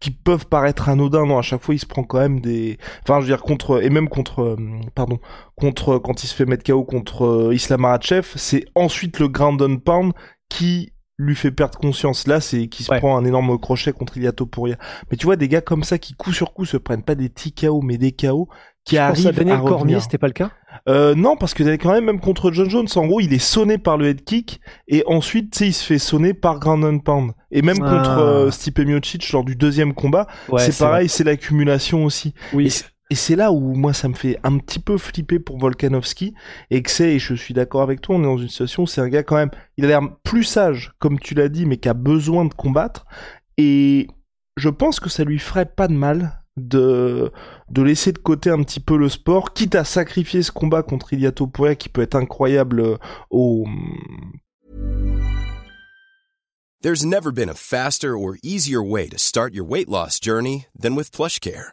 qui 0.00 0.10
peuvent 0.10 0.46
paraître 0.46 0.88
anodins, 0.88 1.26
non, 1.26 1.38
à 1.38 1.42
chaque 1.42 1.62
fois 1.62 1.76
il 1.76 1.78
se 1.78 1.86
prend 1.86 2.02
quand 2.02 2.18
même 2.18 2.40
des, 2.40 2.76
enfin 3.04 3.20
je 3.20 3.26
veux 3.26 3.32
dire 3.32 3.42
contre 3.42 3.84
et 3.84 3.88
même 3.88 4.08
contre, 4.08 4.42
euh, 4.42 4.56
pardon, 4.96 5.20
contre 5.54 5.98
quand 5.98 6.24
il 6.24 6.26
se 6.26 6.34
fait 6.34 6.44
mettre 6.44 6.64
KO 6.64 6.82
contre 6.82 7.24
euh, 7.24 7.54
Islam 7.54 7.82
Makhachev, 7.82 8.26
c'est 8.34 8.64
ensuite 8.74 9.20
le 9.20 9.28
ground 9.28 9.62
and 9.62 9.76
pound 9.76 10.12
qui 10.48 10.92
lui 11.22 11.34
fait 11.34 11.50
perdre 11.50 11.78
conscience. 11.78 12.26
Là, 12.26 12.40
c'est 12.40 12.68
qui 12.68 12.82
se 12.82 12.94
prend 12.94 13.16
un 13.16 13.24
énorme 13.24 13.58
crochet 13.58 13.92
contre 13.92 14.16
Iliato 14.16 14.46
Pouria. 14.46 14.76
Mais 15.10 15.16
tu 15.16 15.26
vois, 15.26 15.36
des 15.36 15.48
gars 15.48 15.60
comme 15.60 15.84
ça 15.84 15.98
qui 15.98 16.14
coup 16.14 16.32
sur 16.32 16.52
coup 16.52 16.64
se 16.64 16.76
prennent 16.76 17.02
pas 17.02 17.14
des 17.14 17.28
petits 17.28 17.52
KO, 17.52 17.80
mais 17.82 17.98
des 17.98 18.12
KO 18.12 18.48
qui 18.84 18.98
arrivent 18.98 19.28
à, 19.28 19.32
Daniel 19.32 19.60
Cormier, 19.60 20.00
c'était 20.00 20.18
pas 20.18 20.26
le 20.26 20.32
cas? 20.32 20.50
Euh, 20.88 21.14
Non, 21.14 21.36
parce 21.36 21.54
que 21.54 21.62
quand 21.76 21.92
même, 21.92 22.04
même 22.04 22.20
contre 22.20 22.50
John 22.50 22.68
Jones, 22.68 22.88
en 22.96 23.06
gros, 23.06 23.20
il 23.20 23.32
est 23.32 23.38
sonné 23.38 23.78
par 23.78 23.96
le 23.96 24.08
head 24.08 24.24
kick 24.24 24.60
et 24.88 25.04
ensuite, 25.06 25.52
tu 25.52 25.58
sais, 25.58 25.66
il 25.68 25.72
se 25.72 25.84
fait 25.84 25.98
sonner 25.98 26.34
par 26.34 26.58
Ground 26.58 26.84
and 26.84 26.98
Pound. 26.98 27.32
Et 27.52 27.62
même 27.62 27.78
contre 27.78 28.10
ah. 28.10 28.20
euh, 28.20 28.50
Stipe 28.50 28.80
Miocic 28.80 29.30
lors 29.30 29.44
du 29.44 29.54
deuxième 29.54 29.94
combat, 29.94 30.26
c'est 30.56 30.76
pareil, 30.76 31.08
c'est 31.08 31.24
l'accumulation 31.24 32.04
aussi. 32.04 32.34
Oui. 32.52 32.72
Et 33.12 33.14
c'est 33.14 33.36
là 33.36 33.52
où 33.52 33.74
moi 33.74 33.92
ça 33.92 34.08
me 34.08 34.14
fait 34.14 34.38
un 34.42 34.56
petit 34.56 34.78
peu 34.78 34.96
flipper 34.96 35.38
pour 35.38 35.58
Volkanovski 35.58 36.32
et 36.70 36.82
que 36.82 36.90
c'est, 36.90 37.16
et 37.16 37.18
je 37.18 37.34
suis 37.34 37.52
d'accord 37.52 37.82
avec 37.82 38.00
toi, 38.00 38.16
on 38.16 38.20
est 38.20 38.24
dans 38.24 38.38
une 38.38 38.48
situation 38.48 38.84
où 38.84 38.86
c'est 38.86 39.02
un 39.02 39.10
gars 39.10 39.22
quand 39.22 39.36
même, 39.36 39.50
il 39.76 39.84
a 39.84 39.88
l'air 39.88 40.00
plus 40.22 40.44
sage, 40.44 40.94
comme 40.98 41.20
tu 41.20 41.34
l'as 41.34 41.50
dit, 41.50 41.66
mais 41.66 41.76
qui 41.76 41.90
a 41.90 41.92
besoin 41.92 42.46
de 42.46 42.54
combattre. 42.54 43.04
Et 43.58 44.08
je 44.56 44.70
pense 44.70 44.98
que 44.98 45.10
ça 45.10 45.24
lui 45.24 45.38
ferait 45.38 45.66
pas 45.66 45.88
de 45.88 45.92
mal 45.92 46.42
de, 46.56 47.30
de 47.68 47.82
laisser 47.82 48.12
de 48.12 48.18
côté 48.18 48.48
un 48.48 48.62
petit 48.62 48.80
peu 48.80 48.96
le 48.96 49.10
sport, 49.10 49.52
quitte 49.52 49.74
à 49.74 49.84
sacrifier 49.84 50.42
ce 50.42 50.50
combat 50.50 50.82
contre 50.82 51.12
Iliato 51.12 51.46
Poirier 51.46 51.76
qui 51.76 51.90
peut 51.90 52.00
être 52.00 52.16
incroyable 52.16 52.80
euh, 52.80 52.96
au... 53.30 53.66
There's 56.80 57.04
never 57.04 57.30
been 57.30 57.50
a 57.50 57.54
faster 57.54 58.16
or 58.16 58.38
easier 58.42 58.82
way 58.82 59.06
to 59.10 59.18
start 59.18 59.52
your 59.52 59.68
weight 59.68 59.90
loss 59.90 60.18
journey 60.18 60.64
than 60.74 60.96
with 60.96 61.12
PlushCare. 61.14 61.72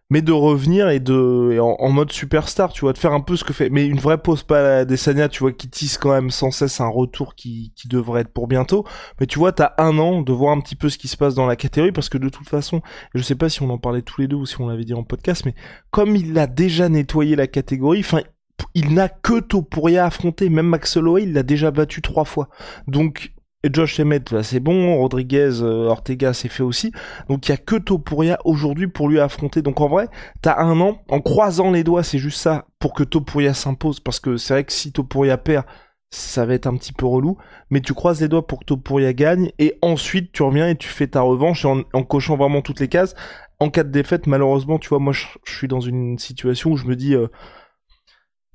Mais 0.11 0.21
de 0.21 0.33
revenir 0.33 0.89
et 0.89 0.99
de 0.99 1.57
en, 1.61 1.89
mode 1.89 2.11
superstar, 2.11 2.73
tu 2.73 2.81
vois, 2.81 2.91
de 2.91 2.97
faire 2.97 3.13
un 3.13 3.21
peu 3.21 3.37
ce 3.37 3.45
que 3.45 3.53
fait, 3.53 3.69
mais 3.69 3.85
une 3.85 3.97
vraie 3.97 4.17
pause 4.17 4.43
pas 4.43 4.79
à 4.79 4.85
Desania, 4.85 5.29
tu 5.29 5.39
vois, 5.39 5.53
qui 5.53 5.69
tisse 5.69 5.97
quand 5.97 6.11
même 6.11 6.31
sans 6.31 6.51
cesse 6.51 6.81
un 6.81 6.89
retour 6.89 7.33
qui, 7.33 7.71
qui 7.77 7.87
devrait 7.87 8.21
être 8.21 8.33
pour 8.33 8.47
bientôt. 8.47 8.85
Mais 9.21 9.25
tu 9.25 9.39
vois, 9.39 9.53
t'as 9.53 9.71
un 9.77 9.97
an 9.99 10.21
de 10.21 10.33
voir 10.33 10.51
un 10.51 10.59
petit 10.59 10.75
peu 10.75 10.89
ce 10.89 10.97
qui 10.97 11.07
se 11.07 11.15
passe 11.15 11.33
dans 11.33 11.45
la 11.45 11.55
catégorie, 11.55 11.93
parce 11.93 12.09
que 12.09 12.17
de 12.17 12.27
toute 12.27 12.49
façon, 12.49 12.81
je 13.15 13.23
sais 13.23 13.35
pas 13.35 13.47
si 13.47 13.61
on 13.61 13.69
en 13.69 13.77
parlait 13.77 14.01
tous 14.01 14.19
les 14.19 14.27
deux 14.27 14.35
ou 14.35 14.45
si 14.45 14.59
on 14.59 14.67
l'avait 14.67 14.83
dit 14.83 14.93
en 14.93 15.03
podcast, 15.03 15.45
mais 15.45 15.55
comme 15.91 16.17
il 16.17 16.37
a 16.37 16.45
déjà 16.45 16.89
nettoyé 16.89 17.37
la 17.37 17.47
catégorie, 17.47 18.01
enfin, 18.01 18.19
il 18.75 18.93
n'a 18.93 19.07
que 19.07 19.39
Topuria 19.39 20.05
affronter, 20.05 20.49
même 20.49 20.67
Max 20.67 20.97
Holloway, 20.97 21.23
il 21.23 21.31
l'a 21.31 21.43
déjà 21.43 21.71
battu 21.71 22.01
trois 22.01 22.25
fois. 22.25 22.49
Donc, 22.85 23.31
et 23.31 23.40
Josh 23.69 23.99
Emmett, 23.99 24.31
bah, 24.31 24.43
c'est 24.43 24.59
bon. 24.59 24.97
Rodriguez, 24.97 25.61
euh, 25.61 25.87
Ortega, 25.87 26.33
c'est 26.33 26.49
fait 26.49 26.63
aussi. 26.63 26.91
Donc 27.29 27.47
il 27.47 27.51
y 27.51 27.53
a 27.53 27.57
que 27.57 27.75
Topuria 27.75 28.39
aujourd'hui 28.43 28.87
pour 28.87 29.07
lui 29.07 29.19
affronter. 29.19 29.61
Donc 29.61 29.81
en 29.81 29.87
vrai, 29.87 30.07
t'as 30.41 30.59
un 30.59 30.79
an, 30.81 31.01
en 31.09 31.21
croisant 31.21 31.71
les 31.71 31.83
doigts, 31.83 32.03
c'est 32.03 32.17
juste 32.17 32.39
ça, 32.39 32.65
pour 32.79 32.93
que 32.93 33.03
Topuria 33.03 33.53
s'impose. 33.53 33.99
Parce 33.99 34.19
que 34.19 34.37
c'est 34.37 34.53
vrai 34.53 34.63
que 34.63 34.73
si 34.73 34.91
Topuria 34.91 35.37
perd, 35.37 35.65
ça 36.09 36.45
va 36.45 36.55
être 36.55 36.67
un 36.67 36.75
petit 36.75 36.93
peu 36.93 37.05
relou. 37.05 37.37
Mais 37.69 37.81
tu 37.81 37.93
croises 37.93 38.21
les 38.21 38.27
doigts 38.27 38.47
pour 38.47 38.59
que 38.59 38.65
Topuria 38.65 39.13
gagne. 39.13 39.51
Et 39.59 39.77
ensuite, 39.81 40.31
tu 40.31 40.41
reviens 40.43 40.69
et 40.69 40.75
tu 40.75 40.87
fais 40.87 41.07
ta 41.07 41.21
revanche 41.21 41.63
en, 41.65 41.81
en 41.93 42.03
cochant 42.03 42.37
vraiment 42.37 42.61
toutes 42.61 42.79
les 42.79 42.87
cases. 42.87 43.15
En 43.59 43.69
cas 43.69 43.83
de 43.83 43.91
défaite, 43.91 44.25
malheureusement, 44.25 44.79
tu 44.79 44.89
vois, 44.89 44.97
moi 44.97 45.13
je, 45.13 45.25
suis 45.45 45.67
dans 45.67 45.81
une 45.81 46.17
situation 46.17 46.71
où 46.71 46.77
je 46.77 46.85
me 46.85 46.95
dis... 46.95 47.13
Euh, 47.13 47.27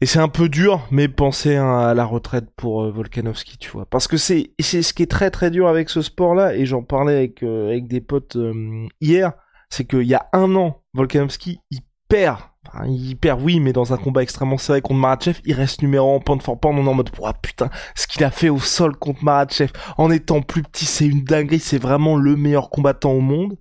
et 0.00 0.06
c'est 0.06 0.18
un 0.18 0.28
peu 0.28 0.48
dur, 0.48 0.86
mais 0.90 1.08
penser 1.08 1.56
à 1.56 1.94
la 1.94 2.04
retraite 2.04 2.50
pour 2.54 2.84
euh, 2.84 2.90
Volkanovski, 2.90 3.56
tu 3.56 3.70
vois. 3.70 3.86
Parce 3.86 4.08
que 4.08 4.18
c'est 4.18 4.50
c'est 4.60 4.82
ce 4.82 4.92
qui 4.92 5.02
est 5.02 5.10
très 5.10 5.30
très 5.30 5.50
dur 5.50 5.68
avec 5.68 5.88
ce 5.88 6.02
sport-là, 6.02 6.54
et 6.54 6.66
j'en 6.66 6.82
parlais 6.82 7.16
avec, 7.16 7.42
euh, 7.42 7.68
avec 7.70 7.88
des 7.88 8.02
potes 8.02 8.36
euh, 8.36 8.86
hier, 9.00 9.32
c'est 9.70 9.86
qu'il 9.86 10.02
y 10.02 10.14
a 10.14 10.28
un 10.34 10.54
an, 10.54 10.82
Volkanovski, 10.92 11.60
il 11.70 11.80
perd. 12.08 12.40
Enfin, 12.68 12.86
il 12.86 13.16
perd, 13.16 13.40
oui, 13.40 13.58
mais 13.60 13.72
dans 13.72 13.94
un 13.94 13.96
combat 13.96 14.22
extrêmement 14.22 14.58
serré 14.58 14.82
contre 14.82 15.00
Maratchev, 15.00 15.40
il 15.44 15.54
reste 15.54 15.80
numéro 15.82 16.16
1 16.16 16.20
pound 16.20 16.42
for 16.42 16.60
pound, 16.60 16.78
on 16.78 16.84
est 16.84 16.88
en 16.88 16.94
mode, 16.94 17.10
oh, 17.20 17.30
putain, 17.40 17.70
ce 17.94 18.06
qu'il 18.06 18.24
a 18.24 18.30
fait 18.30 18.48
au 18.50 18.58
sol 18.58 18.96
contre 18.96 19.24
Maratchev, 19.24 19.72
en 19.96 20.10
étant 20.10 20.42
plus 20.42 20.62
petit, 20.62 20.84
c'est 20.84 21.06
une 21.06 21.24
dinguerie, 21.24 21.60
c'est 21.60 21.78
vraiment 21.78 22.16
le 22.16 22.36
meilleur 22.36 22.68
combattant 22.68 23.12
au 23.12 23.20
monde. 23.20 23.56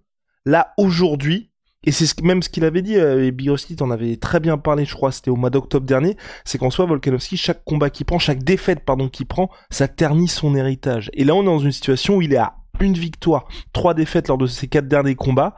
Là, 0.45 0.73
aujourd'hui, 0.77 1.51
et 1.85 1.91
c'est 1.91 2.21
même 2.21 2.41
ce 2.41 2.49
qu'il 2.49 2.65
avait 2.65 2.81
dit, 2.81 2.97
euh, 2.97 3.25
et 3.25 3.31
Biroski 3.31 3.75
en 3.79 3.91
avait 3.91 4.17
très 4.17 4.39
bien 4.39 4.57
parlé, 4.57 4.85
je 4.85 4.93
crois, 4.93 5.11
c'était 5.11 5.29
au 5.29 5.35
mois 5.35 5.49
d'octobre 5.49 5.85
dernier, 5.85 6.17
c'est 6.43 6.57
qu'en 6.57 6.69
soi, 6.69 6.85
Volkanovski, 6.85 7.37
chaque 7.37 7.63
combat 7.63 7.89
qu'il 7.89 8.05
prend, 8.05 8.19
chaque 8.19 8.43
défaite, 8.43 8.83
pardon, 8.85 9.09
qu'il 9.09 9.25
prend, 9.25 9.49
ça 9.69 9.87
ternit 9.87 10.27
son 10.27 10.55
héritage. 10.55 11.09
Et 11.13 11.23
là, 11.23 11.35
on 11.35 11.43
est 11.43 11.45
dans 11.45 11.59
une 11.59 11.71
situation 11.71 12.17
où 12.17 12.21
il 12.21 12.33
est 12.33 12.37
à 12.37 12.55
une 12.79 12.93
victoire, 12.93 13.47
trois 13.71 13.93
défaites 13.93 14.27
lors 14.27 14.37
de 14.37 14.47
ses 14.47 14.67
quatre 14.67 14.87
derniers 14.87 15.15
combats. 15.15 15.55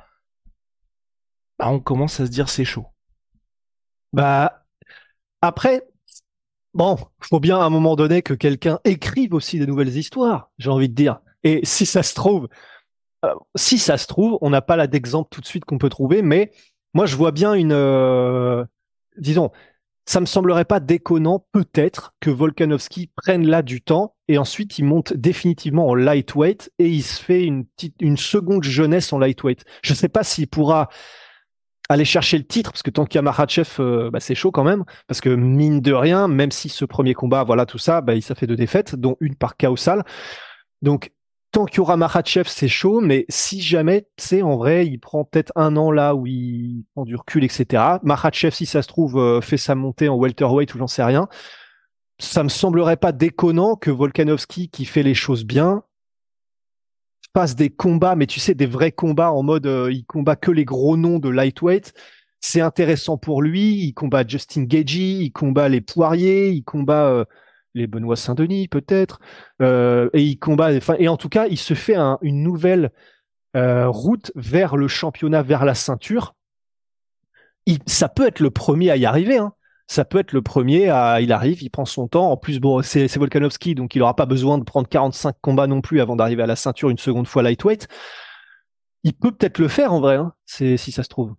Bah, 1.58 1.70
on 1.70 1.80
commence 1.80 2.20
à 2.20 2.26
se 2.26 2.32
dire 2.32 2.50
c'est 2.50 2.66
chaud. 2.66 2.86
Bah, 4.14 4.66
après, 5.42 5.84
bon, 6.74 6.98
faut 7.20 7.40
bien 7.40 7.60
à 7.60 7.64
un 7.64 7.70
moment 7.70 7.96
donné 7.96 8.22
que 8.22 8.34
quelqu'un 8.34 8.80
écrive 8.84 9.34
aussi 9.34 9.60
des 9.60 9.66
nouvelles 9.66 9.96
histoires, 9.98 10.52
j'ai 10.58 10.70
envie 10.70 10.90
de 10.90 10.96
dire. 10.96 11.20
Et 11.44 11.62
si 11.64 11.86
ça 11.86 12.04
se 12.04 12.14
trouve, 12.14 12.48
si 13.56 13.78
ça 13.78 13.98
se 13.98 14.08
trouve, 14.08 14.38
on 14.42 14.50
n'a 14.50 14.62
pas 14.62 14.76
là 14.76 14.88
d'exemple 14.88 15.30
tout 15.32 15.42
de 15.42 15.46
suite 15.46 15.66
qu'on 15.66 15.78
peut 15.78 15.90
trouver, 15.90 16.22
mais 16.22 16.52
moi 16.94 17.06
je 17.06 17.16
vois 17.16 17.32
bien 17.32 17.54
une, 17.54 17.74
euh, 17.74 18.64
disons, 19.18 19.52
ça 20.06 20.22
me 20.22 20.26
semblerait 20.26 20.66
pas 20.66 20.80
déconnant 20.80 21.46
peut-être 21.52 22.14
que 22.22 22.30
Volkanovski 22.30 23.12
prenne 23.16 23.46
là 23.46 23.62
du 23.62 23.82
temps 23.82 24.16
et 24.30 24.38
ensuite 24.38 24.80
il 24.80 24.86
monte 24.86 25.14
définitivement 25.14 25.88
en 25.88 25.96
lightweight 25.96 26.72
et 26.80 26.88
il 26.88 27.04
se 27.04 27.22
fait 27.22 27.44
une 27.44 27.66
petite, 27.66 27.96
une 28.00 28.18
seconde 28.18 28.64
jeunesse 28.64 29.12
en 29.12 29.20
lightweight. 29.20 29.66
Je 29.84 29.94
sais 29.94 30.08
pas 30.08 30.24
s'il 30.24 30.48
pourra 30.48 30.88
aller 31.90 32.06
chercher 32.06 32.38
le 32.38 32.46
titre 32.46 32.72
parce 32.72 32.84
que 32.84 32.90
tant 32.90 33.06
qu'il 33.06 33.18
y 33.18 33.20
a 33.20 33.22
Makhachev, 33.22 33.70
euh, 33.80 34.10
bah, 34.10 34.22
c'est 34.22 34.36
chaud 34.36 34.52
quand 34.52 34.64
même 34.64 34.86
parce 35.08 35.20
que 35.20 35.30
mine 35.30 35.82
de 35.82 35.94
rien, 35.94 36.30
même 36.30 36.52
si 36.52 36.70
ce 36.70 36.86
premier 36.86 37.14
combat, 37.14 37.44
voilà 37.44 37.66
tout 37.66 37.78
ça, 37.78 38.00
bah, 38.00 38.16
il 38.16 38.22
ça 38.22 38.36
fait 38.36 38.48
deux 38.48 38.56
défaites, 38.56 38.96
dont 38.96 39.18
une 39.20 39.36
par 39.36 39.58
chaos 39.58 39.76
Donc 40.82 41.12
tant 41.52 41.66
qu'il 41.66 41.78
y 41.78 41.80
aura 41.80 41.98
Makhachev, 41.98 42.48
c'est 42.48 42.68
chaud, 42.68 43.02
mais 43.02 43.26
si 43.30 43.62
jamais, 43.62 44.08
tu 44.18 44.26
sais, 44.26 44.42
en 44.42 44.58
vrai, 44.58 44.86
il 44.86 45.00
prend 45.00 45.24
peut-être 45.24 45.52
un 45.56 45.76
an 45.78 45.92
là 45.92 46.16
où 46.16 46.28
il 46.28 46.86
prend 46.94 47.06
du 47.06 47.16
recul, 47.16 47.44
etc. 47.44 47.84
Makhachev, 48.04 48.52
si 48.52 48.66
ça 48.66 48.82
se 48.82 48.88
trouve, 48.88 49.18
euh, 49.18 49.42
fait 49.42 49.58
sa 49.58 49.76
montée 49.76 50.10
en 50.10 50.16
welterweight 50.16 50.74
ou 50.76 50.78
j'en 50.78 50.88
sais 50.88 51.04
rien. 51.04 51.28
Ça 52.20 52.44
me 52.44 52.50
semblerait 52.50 52.98
pas 52.98 53.12
déconnant 53.12 53.76
que 53.76 53.92
Volkanovski, 53.92 54.70
qui 54.70 54.86
fait 54.86 55.04
les 55.04 55.14
choses 55.14 55.46
bien, 55.46 55.84
fasse 57.34 57.56
des 57.56 57.70
combats, 57.70 58.16
mais 58.16 58.26
tu 58.26 58.40
sais, 58.40 58.56
des 58.56 58.66
vrais 58.66 58.92
combats 58.92 59.32
en 59.32 59.44
mode, 59.44 59.68
euh, 59.68 59.92
il 59.92 60.06
combat 60.06 60.36
que 60.36 60.52
les 60.52 60.66
gros 60.66 60.98
noms 60.98 61.20
de 61.20 61.30
lightweight. 61.30 61.94
C'est 62.40 62.62
intéressant 62.62 63.18
pour 63.18 63.42
lui. 63.42 63.76
Il 63.84 63.94
combat 63.94 64.26
Justin 64.28 64.64
Gagey, 64.64 65.20
il 65.26 65.32
combat 65.32 65.70
les 65.70 65.82
Poiriers, 65.82 66.50
il 66.50 66.64
combat 66.64 67.08
euh, 67.10 67.26
les 67.78 67.88
Benoît 67.88 68.16
Saint-Denis 68.16 68.68
peut-être, 68.68 69.20
euh, 69.62 70.10
et 70.14 70.24
il 70.24 70.38
combat, 70.38 70.72
et 70.74 71.08
en 71.08 71.18
tout 71.18 71.30
cas, 71.30 71.48
il 71.48 71.58
se 71.58 71.74
fait 71.74 71.96
une 72.22 72.44
nouvelle 72.44 72.92
euh, 73.56 73.88
route 73.88 74.32
vers 74.36 74.76
le 74.76 74.88
championnat, 74.88 75.42
vers 75.42 75.66
la 75.66 75.76
ceinture. 75.76 76.36
Ça 77.86 78.08
peut 78.08 78.28
être 78.28 78.40
le 78.40 78.50
premier 78.50 78.92
à 78.92 78.98
y 78.98 79.06
arriver. 79.06 79.38
Hein. 79.38 79.54
Ça 79.88 80.06
peut 80.06 80.20
être 80.20 80.34
le 80.34 80.42
premier 80.42 80.90
à, 80.90 81.22
il 81.22 81.32
arrive, 81.32 81.64
il 81.64 81.70
prend 81.70 81.86
son 81.86 82.08
temps. 82.08 82.32
En 82.32 82.38
plus, 82.38 82.60
c'est 82.84 83.18
Volkanovski, 83.18 83.74
donc 83.74 83.96
il 83.96 84.00
n'aura 84.00 84.16
pas 84.16 84.26
besoin 84.26 84.58
de 84.58 84.64
prendre 84.64 84.88
45 84.88 85.36
combats 85.42 85.68
non 85.68 85.82
plus 85.82 86.02
avant 86.02 86.16
d'arriver 86.16 86.44
à 86.44 86.48
la 86.48 86.56
ceinture 86.56 86.90
une 86.90 86.98
seconde 86.98 87.28
fois 87.28 87.44
lightweight. 87.44 87.88
Il 89.04 89.14
peut 89.14 89.32
peut-être 89.32 89.60
le 89.60 89.70
faire 89.70 89.94
en 89.94 90.02
vrai, 90.02 90.16
hein, 90.16 90.34
si 90.46 90.78
ça 90.78 91.04
se 91.04 91.10
trouve. 91.10 91.36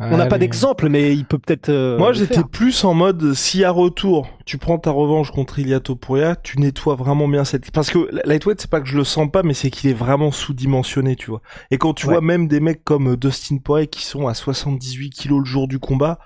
On 0.00 0.16
n'a 0.16 0.26
pas 0.26 0.38
d'exemple, 0.38 0.88
mais 0.88 1.14
il 1.14 1.24
peut 1.24 1.38
peut-être. 1.38 1.68
Euh, 1.68 1.96
Moi, 1.96 2.12
j'étais 2.12 2.42
plus 2.42 2.84
en 2.84 2.92
mode 2.92 3.34
si 3.34 3.62
à 3.62 3.70
retour, 3.70 4.28
tu 4.44 4.58
prends 4.58 4.78
ta 4.78 4.90
revanche 4.90 5.30
contre 5.30 5.60
Iliato 5.60 5.94
Topuria, 5.94 6.34
tu 6.34 6.58
nettoies 6.58 6.96
vraiment 6.96 7.28
bien 7.28 7.44
cette. 7.44 7.70
Parce 7.70 7.90
que 7.90 8.08
lightweight, 8.26 8.60
c'est 8.60 8.70
pas 8.70 8.80
que 8.80 8.88
je 8.88 8.96
le 8.96 9.04
sens 9.04 9.30
pas, 9.30 9.44
mais 9.44 9.54
c'est 9.54 9.70
qu'il 9.70 9.90
est 9.90 9.94
vraiment 9.94 10.32
sous-dimensionné, 10.32 11.14
tu 11.14 11.30
vois. 11.30 11.40
Et 11.70 11.78
quand 11.78 11.94
tu 11.94 12.06
vois 12.06 12.20
même 12.20 12.48
des 12.48 12.58
mecs 12.58 12.82
comme 12.82 13.16
Dustin 13.16 13.58
Poirier 13.58 13.86
qui 13.86 14.04
sont 14.04 14.26
à 14.26 14.34
78 14.34 15.10
kilos 15.10 15.38
le 15.40 15.44
jour 15.44 15.68
du 15.68 15.78
combat, 15.78 16.18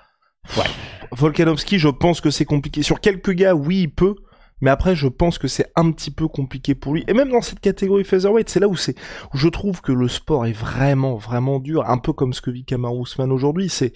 ouais. 0.57 0.63
Volkanovski, 1.11 1.77
je 1.77 1.89
pense 1.89 2.19
que 2.19 2.31
c'est 2.31 2.45
compliqué. 2.45 2.81
Sur 2.81 2.99
quelques 2.99 3.31
gars, 3.31 3.53
oui, 3.53 3.81
il 3.81 3.89
peut. 3.89 4.15
Mais 4.61 4.69
après, 4.69 4.95
je 4.95 5.07
pense 5.07 5.37
que 5.37 5.47
c'est 5.47 5.71
un 5.75 5.91
petit 5.91 6.11
peu 6.11 6.27
compliqué 6.27 6.75
pour 6.75 6.93
lui. 6.93 7.03
Et 7.07 7.13
même 7.13 7.29
dans 7.29 7.41
cette 7.41 7.59
catégorie 7.59 8.03
featherweight, 8.03 8.49
c'est 8.49 8.59
là 8.59 8.67
où 8.67 8.75
c'est, 8.75 8.95
où 9.33 9.37
je 9.37 9.47
trouve 9.47 9.81
que 9.81 9.91
le 9.91 10.07
sport 10.07 10.45
est 10.45 10.53
vraiment, 10.53 11.15
vraiment 11.15 11.59
dur. 11.59 11.87
Un 11.87 11.97
peu 11.97 12.13
comme 12.13 12.33
ce 12.33 12.41
que 12.41 12.51
vit 12.51 12.65
Kamar 12.65 12.95
Ousmane 12.95 13.31
aujourd'hui. 13.31 13.69
C'est, 13.69 13.93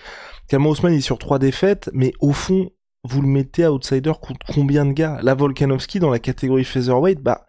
Kamar 0.47 0.71
Ousmane 0.71 0.93
est 0.93 1.01
sur 1.01 1.17
trois 1.17 1.39
défaites, 1.39 1.89
mais 1.93 2.13
au 2.19 2.31
fond, 2.31 2.69
vous 3.03 3.21
le 3.21 3.27
mettez 3.27 3.63
à 3.63 3.73
outsider 3.73 4.13
contre 4.21 4.45
combien 4.53 4.85
de 4.85 4.93
gars? 4.93 5.19
La 5.23 5.33
Volkanovski 5.33 5.99
dans 5.99 6.11
la 6.11 6.19
catégorie 6.19 6.63
featherweight, 6.63 7.19
bah, 7.19 7.47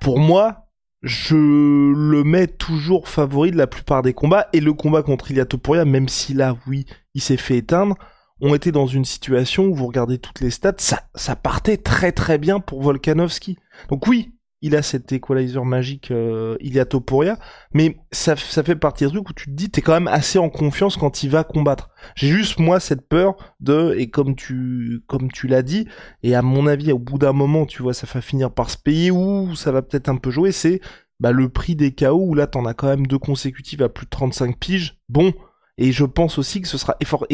pour 0.00 0.18
moi, 0.18 0.68
je 1.02 1.36
le 1.36 2.24
mets 2.24 2.46
toujours 2.46 3.08
favori 3.08 3.50
de 3.50 3.58
la 3.58 3.66
plupart 3.66 4.00
des 4.00 4.14
combats. 4.14 4.48
Et 4.54 4.60
le 4.60 4.72
combat 4.72 5.02
contre 5.02 5.30
Ilia 5.30 5.44
Topuria, 5.44 5.84
même 5.84 6.08
si 6.08 6.32
là, 6.32 6.56
oui, 6.66 6.86
il 7.12 7.20
s'est 7.20 7.36
fait 7.36 7.58
éteindre, 7.58 7.96
ont 8.44 8.54
été 8.54 8.72
dans 8.72 8.86
une 8.86 9.06
situation 9.06 9.64
où 9.64 9.74
vous 9.74 9.86
regardez 9.86 10.18
toutes 10.18 10.40
les 10.40 10.50
stats, 10.50 10.74
ça, 10.78 11.36
partait 11.36 11.78
très 11.78 12.12
très 12.12 12.36
bien 12.36 12.60
pour 12.60 12.82
Volkanovski. 12.82 13.56
Donc 13.88 14.06
oui, 14.06 14.34
il 14.60 14.76
a 14.76 14.82
cet 14.82 15.12
equalizer 15.12 15.64
magique 15.64 16.10
euh, 16.10 16.56
a 16.78 16.84
Topuria, 16.84 17.38
mais 17.72 17.96
ça, 18.12 18.36
fait 18.36 18.76
partie 18.76 19.06
du 19.06 19.12
truc 19.12 19.30
où 19.30 19.32
tu 19.32 19.46
te 19.46 19.50
dis 19.50 19.70
t'es 19.70 19.80
quand 19.80 19.94
même 19.94 20.08
assez 20.08 20.38
en 20.38 20.50
confiance 20.50 20.98
quand 20.98 21.22
il 21.22 21.30
va 21.30 21.42
combattre. 21.42 21.88
J'ai 22.16 22.28
juste 22.28 22.58
moi 22.58 22.80
cette 22.80 23.08
peur 23.08 23.34
de 23.60 23.94
et 23.96 24.10
comme 24.10 24.36
tu 24.36 25.02
comme 25.06 25.32
tu 25.32 25.46
l'as 25.46 25.62
dit 25.62 25.88
et 26.22 26.34
à 26.34 26.42
mon 26.42 26.66
avis 26.66 26.92
au 26.92 26.98
bout 26.98 27.18
d'un 27.18 27.32
moment 27.32 27.64
tu 27.64 27.82
vois 27.82 27.94
ça 27.94 28.06
va 28.06 28.20
finir 28.20 28.50
par 28.50 28.68
se 28.68 28.78
payer 28.78 29.10
ou 29.10 29.54
ça 29.54 29.72
va 29.72 29.82
peut-être 29.82 30.08
un 30.08 30.16
peu 30.16 30.30
jouer 30.30 30.52
c'est 30.52 30.80
bah 31.20 31.32
le 31.32 31.48
prix 31.48 31.76
des 31.76 31.94
KO 31.94 32.26
où 32.26 32.34
là 32.34 32.46
t'en 32.46 32.66
as 32.66 32.74
quand 32.74 32.88
même 32.88 33.06
deux 33.06 33.18
consécutives 33.18 33.82
à 33.82 33.88
plus 33.88 34.06
de 34.06 34.10
35 34.10 34.58
piges. 34.58 34.98
Bon 35.08 35.32
et 35.76 35.92
je 35.92 36.04
pense 36.04 36.38
aussi 36.38 36.60
que 36.60 36.68
ce 36.68 36.78
sera 36.78 36.96
effort 37.00 37.26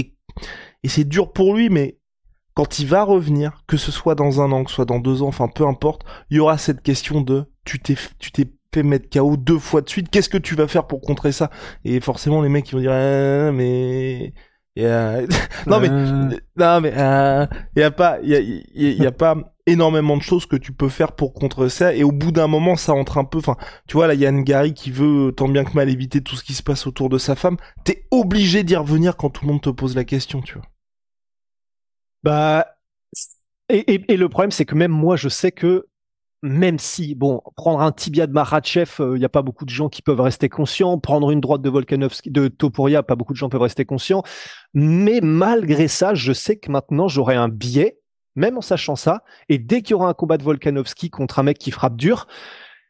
et 0.83 0.89
c'est 0.89 1.05
dur 1.05 1.33
pour 1.33 1.55
lui, 1.55 1.69
mais 1.69 1.99
quand 2.55 2.79
il 2.79 2.87
va 2.87 3.05
revenir, 3.05 3.63
que 3.67 3.77
ce 3.77 3.93
soit 3.93 4.15
dans 4.15 4.41
un 4.41 4.53
an, 4.53 4.65
que 4.65 4.71
ce 4.71 4.77
soit 4.77 4.85
dans 4.85 4.99
deux 4.99 5.23
ans, 5.23 5.29
enfin 5.29 5.49
peu 5.49 5.67
importe, 5.67 6.05
il 6.31 6.37
y 6.39 6.41
aura 6.41 6.59
cette 6.59 6.83
question 6.83 7.21
de 7.21 7.45
tu 7.65 7.79
t'es 7.81 7.97
tu 8.19 8.33
t'es 8.33 8.47
fait 8.73 8.83
mettre 8.83 9.09
KO 9.11 9.37
deux 9.37 9.59
fois 9.59 9.81
de 9.83 9.89
suite, 9.89 10.11
qu'est-ce 10.11 10.29
que 10.29 10.39
tu 10.39 10.55
vas 10.55 10.69
faire 10.69 10.87
pour 10.87 11.01
contrer 11.01 11.33
ça? 11.33 11.51
Et 11.85 12.01
forcément 12.01 12.43
les 12.43 12.49
mecs 12.49 12.69
ils 12.71 12.75
vont 12.75 12.81
dire 12.81 12.93
ah, 12.93 13.53
mais 13.53 14.35
non 15.67 15.81
mais 15.81 15.89
non 15.89 16.81
mais 16.81 16.91
il 17.77 17.81
y 17.81 17.83
a 17.83 17.91
pas 17.91 18.19
il 18.23 18.65
y 18.75 19.03
y 19.03 19.07
a 19.07 19.13
pas 19.13 19.37
énormément 19.67 20.17
de 20.17 20.23
choses 20.23 20.47
que 20.47 20.57
tu 20.57 20.73
peux 20.73 20.89
faire 20.89 21.13
pour 21.13 21.35
contrer 21.35 21.69
ça 21.69 21.95
et 21.95 22.05
au 22.05 22.13
bout 22.13 22.33
d'un 22.33 22.47
moment 22.47 22.77
ça 22.77 22.93
entre 22.93 23.19
un 23.19 23.25
peu 23.25 23.39
enfin 23.39 23.57
tu 23.87 23.97
vois 23.97 24.07
là 24.07 24.15
il 24.15 24.21
y 24.21 24.27
a 24.27 24.33
Gary 24.33 24.73
qui 24.75 24.91
veut 24.91 25.33
tant 25.37 25.49
bien 25.49 25.65
que 25.65 25.75
mal 25.75 25.89
éviter 25.89 26.23
tout 26.23 26.37
ce 26.37 26.45
qui 26.45 26.55
se 26.55 26.63
passe 26.63 26.87
autour 26.87 27.09
de 27.09 27.19
sa 27.19 27.35
femme. 27.35 27.57
T'es 27.85 28.07
obligé 28.11 28.63
d'y 28.63 28.77
revenir 28.77 29.17
quand 29.17 29.31
tout 29.31 29.45
le 29.45 29.53
monde 29.53 29.63
te 29.63 29.71
pose 29.71 29.97
la 29.97 30.05
question 30.05 30.41
tu 30.41 30.55
vois. 30.55 30.67
Bah 32.23 32.67
et, 33.69 34.13
et, 34.13 34.17
le 34.17 34.29
problème 34.29 34.51
c'est 34.51 34.65
que 34.65 34.75
même 34.75 34.91
moi 34.91 35.17
je 35.17 35.29
sais 35.29 35.53
que 35.53 35.87
même 36.43 36.79
si, 36.79 37.15
bon, 37.15 37.43
prendre 37.57 37.81
un 37.81 37.93
tibia 37.93 38.27
de 38.27 38.33
Marachev, 38.33 38.91
il 38.99 39.19
n'y 39.19 39.25
a 39.25 39.29
pas 39.29 39.43
beaucoup 39.43 39.65
de 39.65 39.71
gens 39.71 39.89
qui 39.89 40.01
peuvent 40.01 40.21
rester 40.21 40.49
conscients. 40.49 40.99
Prendre 40.99 41.31
une 41.31 41.41
droite 41.41 41.61
de 41.61 41.69
Volkanovski, 41.69 42.31
de 42.31 42.49
Topuria, 42.49 43.03
pas 43.03 43.17
beaucoup 43.17 43.33
de 43.33 43.39
gens 43.39 43.51
peuvent 43.51 43.61
rester 43.61 43.85
conscients. 43.85 44.23
Mais 44.73 45.21
malgré 45.23 45.87
ça, 45.89 46.15
je 46.15 46.33
sais 46.33 46.57
que 46.57 46.71
maintenant, 46.71 47.09
j'aurai 47.09 47.35
un 47.35 47.49
biais, 47.49 47.99
même 48.37 48.57
en 48.57 48.63
sachant 48.63 48.97
ça. 48.97 49.23
Et 49.49 49.59
dès 49.59 49.83
qu'il 49.83 49.93
y 49.93 49.95
aura 49.95 50.09
un 50.09 50.15
combat 50.15 50.39
de 50.39 50.43
Volkanovski 50.43 51.11
contre 51.11 51.39
un 51.39 51.43
mec 51.43 51.59
qui 51.59 51.71
frappe 51.71 51.97
dur, 51.97 52.27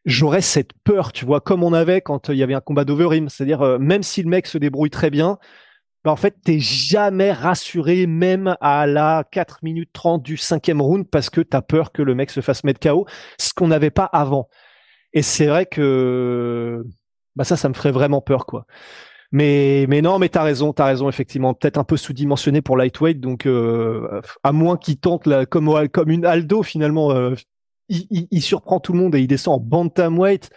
j'aurais 0.04 0.42
cette 0.42 0.72
peur, 0.84 1.12
tu 1.12 1.24
vois, 1.24 1.40
comme 1.40 1.64
on 1.64 1.72
avait 1.72 2.00
quand 2.00 2.28
il 2.28 2.36
y 2.36 2.42
avait 2.44 2.54
un 2.54 2.60
combat 2.60 2.84
d'Overim. 2.84 3.28
C'est-à-dire, 3.28 3.62
euh, 3.62 3.78
même 3.78 4.04
si 4.04 4.22
le 4.22 4.28
mec 4.28 4.46
se 4.46 4.58
débrouille 4.58 4.90
très 4.90 5.10
bien, 5.10 5.38
bah, 6.04 6.12
en 6.12 6.16
fait, 6.16 6.36
t'es 6.42 6.58
jamais 6.58 7.32
rassuré, 7.32 8.06
même 8.06 8.56
à 8.60 8.86
la 8.86 9.24
4 9.30 9.60
minutes 9.62 9.90
30 9.92 10.22
du 10.22 10.36
cinquième 10.36 10.80
round, 10.80 11.06
parce 11.08 11.30
que 11.30 11.40
t'as 11.40 11.62
peur 11.62 11.92
que 11.92 12.02
le 12.02 12.14
mec 12.14 12.30
se 12.30 12.40
fasse 12.40 12.64
mettre 12.64 12.80
KO, 12.80 13.06
ce 13.38 13.52
qu'on 13.54 13.68
n'avait 13.68 13.90
pas 13.90 14.04
avant. 14.04 14.48
Et 15.12 15.22
c'est 15.22 15.46
vrai 15.46 15.66
que 15.66 16.84
bah 17.36 17.44
ça, 17.44 17.56
ça 17.56 17.68
me 17.68 17.74
ferait 17.74 17.92
vraiment 17.92 18.20
peur, 18.20 18.46
quoi. 18.46 18.66
Mais, 19.32 19.86
mais 19.88 20.02
non, 20.02 20.18
mais 20.18 20.28
t'as 20.28 20.42
raison, 20.42 20.72
t'as 20.72 20.86
raison, 20.86 21.08
effectivement. 21.08 21.54
Peut-être 21.54 21.78
un 21.78 21.84
peu 21.84 21.96
sous-dimensionné 21.96 22.62
pour 22.62 22.76
lightweight, 22.76 23.20
donc 23.20 23.46
euh, 23.46 24.20
à 24.42 24.52
moins 24.52 24.76
qu'il 24.76 24.98
tente 24.98 25.26
la, 25.26 25.46
comme, 25.46 25.88
comme 25.88 26.10
une 26.10 26.24
Aldo, 26.24 26.62
finalement, 26.62 27.12
euh, 27.12 27.34
il, 27.88 28.42
surprend 28.42 28.80
tout 28.80 28.92
le 28.92 28.98
monde 28.98 29.14
et 29.14 29.20
il 29.20 29.26
descend 29.26 29.60
en 29.60 29.64
bantamweight. 29.64 30.50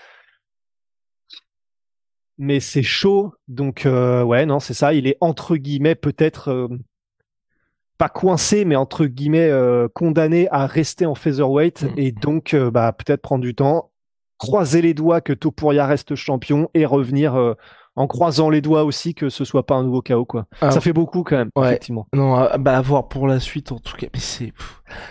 Mais 2.38 2.60
c'est 2.60 2.84
chaud, 2.84 3.34
donc 3.48 3.86
euh, 3.86 4.24
ouais, 4.24 4.46
non, 4.46 4.60
c'est 4.60 4.74
ça. 4.74 4.94
Il 4.94 5.08
est 5.08 5.18
entre 5.22 5.56
guillemets 5.56 5.96
peut-être 5.96 6.50
euh, 6.50 6.68
pas 7.98 8.10
coincé, 8.10 8.66
mais 8.66 8.75
entre 8.75 9.06
guillemets 9.06 9.50
euh, 9.50 9.88
condamné 9.94 10.48
à 10.52 10.66
rester 10.66 11.06
en 11.06 11.16
featherweight 11.16 11.84
mm. 11.84 11.94
et 11.98 12.12
donc 12.12 12.56
bah 12.56 12.92
peut-être 12.92 13.22
prendre 13.22 13.44
du 13.44 13.54
temps, 13.54 13.92
croiser 14.40 14.82
les 14.82 14.96
doigts 14.96 15.22
que 15.22 15.34
Topuria 15.34 15.86
reste 15.86 16.16
champion 16.16 16.70
et 16.74 16.86
revenir 16.86 17.56
en 17.96 18.08
croisant 18.08 18.50
les 18.50 18.62
doigts 18.62 18.84
aussi 18.84 19.14
que 19.14 19.30
ce 19.30 19.46
soit 19.46 19.66
pas 19.66 19.76
un 19.76 19.84
nouveau 19.84 20.02
chaos 20.02 20.26
quoi. 20.26 20.46
Ah. 20.62 20.72
ça 20.72 20.82
fait 20.82 20.94
beaucoup 20.94 21.24
quand 21.24 21.38
même 21.38 21.50
effectivement. 21.58 22.08
Non 22.14 22.36
ah, 22.36 22.58
bah 22.58 22.78
à 22.78 22.82
voir 22.82 23.08
pour 23.08 23.28
la 23.28 23.40
suite 23.40 23.72
en 23.72 23.80
tout 23.80 23.96
cas 23.96 24.08
mais 24.14 24.20
c'est 24.20 24.54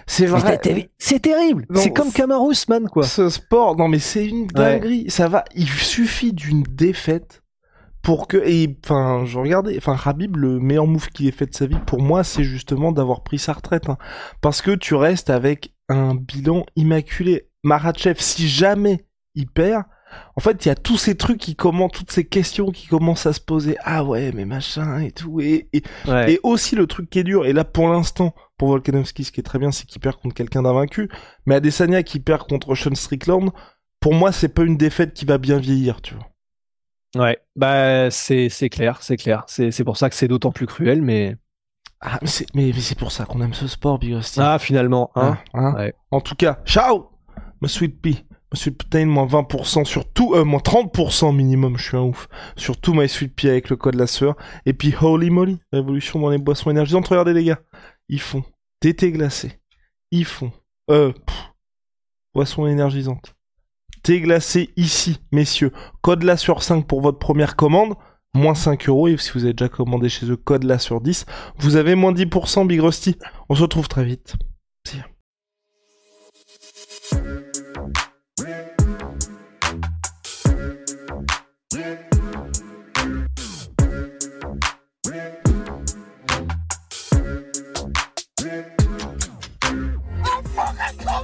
c'est 0.07 0.27
vrai 0.27 0.61
c'est 0.99 1.21
terrible. 1.21 1.67
C'est 1.75 1.93
comme 1.93 2.13
Kamaru 2.13 2.55
man 2.69 2.89
quoi. 2.89 3.05
Ce 3.05 3.29
sport 3.29 3.77
non 3.77 3.89
mais 3.89 3.99
c'est 3.99 4.27
une 4.27 4.47
dinguerie, 4.47 5.11
ça 5.11 5.29
va 5.29 5.45
il 5.55 5.69
suffit 5.69 6.33
d'une 6.33 6.63
défaite 6.63 7.43
pour 8.03 8.27
que 8.27 8.37
et 8.37 8.77
enfin 8.85 9.25
je 9.27 9.39
regardais 9.39 9.77
enfin 9.77 9.97
Habib 10.05 10.37
le 10.37 10.59
meilleur 10.59 10.89
move 10.89 11.09
qu'il 11.09 11.29
ait 11.29 11.33
fait 11.33 11.47
de 11.47 11.55
sa 11.55 11.67
vie 11.67 11.79
pour 11.87 12.03
moi 12.03 12.25
c'est 12.25 12.43
justement 12.43 12.91
d'avoir 12.91 13.23
pris 13.23 13.39
sa 13.39 13.53
retraite 13.53 13.89
hein. 13.89 13.97
parce 14.41 14.61
que 14.61 14.73
tu 14.73 14.97
restes 14.97 15.31
avec 15.31 15.73
un 15.89 16.15
bilan 16.15 16.67
immaculé. 16.75 17.49
Marachev 17.65 18.17
si 18.19 18.49
jamais 18.49 19.05
il 19.37 19.47
perd 19.47 19.85
en 20.37 20.41
fait, 20.41 20.65
il 20.65 20.69
y 20.69 20.71
a 20.71 20.75
tous 20.75 20.97
ces 20.97 21.17
trucs 21.17 21.39
qui 21.39 21.55
commencent, 21.55 21.93
toutes 21.93 22.11
ces 22.11 22.25
questions 22.25 22.71
qui 22.71 22.87
commencent 22.87 23.27
à 23.27 23.33
se 23.33 23.41
poser. 23.41 23.77
Ah 23.85 24.05
ouais, 24.05 24.33
mais 24.33 24.45
machin 24.45 25.01
et 25.01 25.13
tout. 25.13 25.41
Et, 25.41 25.69
et, 25.73 26.41
aussi 26.43 26.77
le 26.77 26.87
truc 26.87 27.11
qui 27.11 27.19
est 27.19 27.25
dur. 27.25 27.47
Et 27.47 27.53
là, 27.53 27.65
pour 27.65 27.89
l'instant, 27.89 28.35
pour 28.57 28.69
Volkanovski, 28.69 29.25
ce 29.25 29.33
qui 29.33 29.41
est 29.41 29.45
très 29.45 29.59
bien, 29.59 29.73
c'est 29.73 29.87
qu'il 29.87 30.01
perd 30.01 30.17
contre 30.17 30.35
quelqu'un 30.35 30.63
d'invaincu. 30.63 31.11
Mais 31.47 31.57
Adesanya 31.57 32.03
qui 32.03 32.21
perd 32.21 32.49
contre 32.49 32.75
Sean 32.75 32.95
Strickland, 32.95 33.51
pour 34.01 34.15
moi, 34.15 34.33
c'est 34.33 34.49
pas 34.49 34.63
une 34.63 34.77
défaite 34.77 35.15
qui 35.15 35.25
va 35.25 35.39
bien 35.39 35.59
vieillir, 35.59 36.01
tu 36.01 36.15
vois. 36.15 36.29
Ouais, 37.15 37.39
bah 37.57 38.11
c'est 38.11 38.49
c'est 38.49 38.71
clair, 38.71 39.03
c'est 39.03 39.19
clair. 39.19 39.45
C'est 39.47 39.71
c'est 39.71 39.85
pour 39.85 39.99
ça 39.99 40.09
que 40.09 40.15
c'est 40.17 40.29
d'autant 40.29 40.51
plus 40.51 40.67
cruel, 40.67 41.03
mais. 41.03 41.37
Ah, 42.01 42.19
mais 42.23 42.29
c'est 42.29 42.47
mais, 42.55 42.73
c'est 42.73 42.99
pour 42.99 43.13
ça 43.13 43.27
qu'on 43.27 43.43
aime 43.43 43.53
ce 43.53 43.69
sport, 43.69 43.99
Big 43.99 44.19
Ah, 44.39 44.59
finalement, 44.59 45.11
hein. 45.15 45.37
hein, 45.53 45.75
hein. 45.79 45.91
En 46.11 46.21
tout 46.21 46.35
cas, 46.35 46.59
ciao, 46.65 47.11
ma 47.61 47.69
sweet 47.69 48.01
pea. 48.01 48.25
Monsieur 48.53 48.71
Putain, 48.71 49.07
moins 49.07 49.27
20% 49.27 49.85
sur 49.87 50.07
tout, 50.13 50.35
euh, 50.35 50.45
moins 50.45 50.61
30% 50.61 51.35
minimum, 51.35 51.79
je 51.79 51.85
suis 51.85 51.97
un 51.97 52.03
ouf. 52.03 52.29
Sur 52.57 52.77
tout 52.79 52.93
My 52.93 53.09
Sweet 53.09 53.35
Pea 53.35 53.49
avec 53.49 53.71
le 53.71 53.77
code 53.77 53.95
la 53.95 54.07
sueur. 54.07 54.37
Et 54.67 54.75
puis, 54.75 54.95
holy 55.01 55.31
moly, 55.31 55.59
révolution 55.73 56.21
dans 56.21 56.29
les 56.29 56.39
boissons 56.39 56.71
énergisantes. 56.71 57.09
Regardez 57.09 57.33
les 57.33 57.45
gars, 57.45 57.61
ils 58.09 58.21
font 58.21 58.45
thé 58.81 58.95
glacé. 58.95 59.61
Ils 60.11 60.27
font, 60.27 60.53
euh, 60.91 61.13
boissons 62.35 62.67
énergisantes. 62.67 63.35
Thé 64.03 64.21
glacé 64.21 64.71
ici, 64.77 65.21
messieurs. 65.31 65.73
Code 66.03 66.23
la 66.23 66.37
sur 66.37 66.63
5 66.63 66.87
pour 66.87 67.01
votre 67.01 67.19
première 67.19 67.57
commande. 67.57 67.95
Moins 68.35 68.55
5 68.55 68.89
euros. 68.89 69.09
Et 69.09 69.17
si 69.17 69.31
vous 69.33 69.45
avez 69.45 69.55
déjà 69.55 69.69
commandé 69.71 70.09
chez 70.09 70.27
eux, 70.27 70.37
code 70.37 70.65
la 70.65 70.79
sur 70.79 71.01
10. 71.01 71.25
Vous 71.59 71.77
avez 71.77 71.95
moins 71.95 72.13
10% 72.13 72.67
Big 72.67 72.81
Rusty. 72.81 73.17
On 73.49 73.55
se 73.55 73.63
retrouve 73.63 73.89
très 73.89 74.05
vite. 74.05 74.35
See 74.87 74.99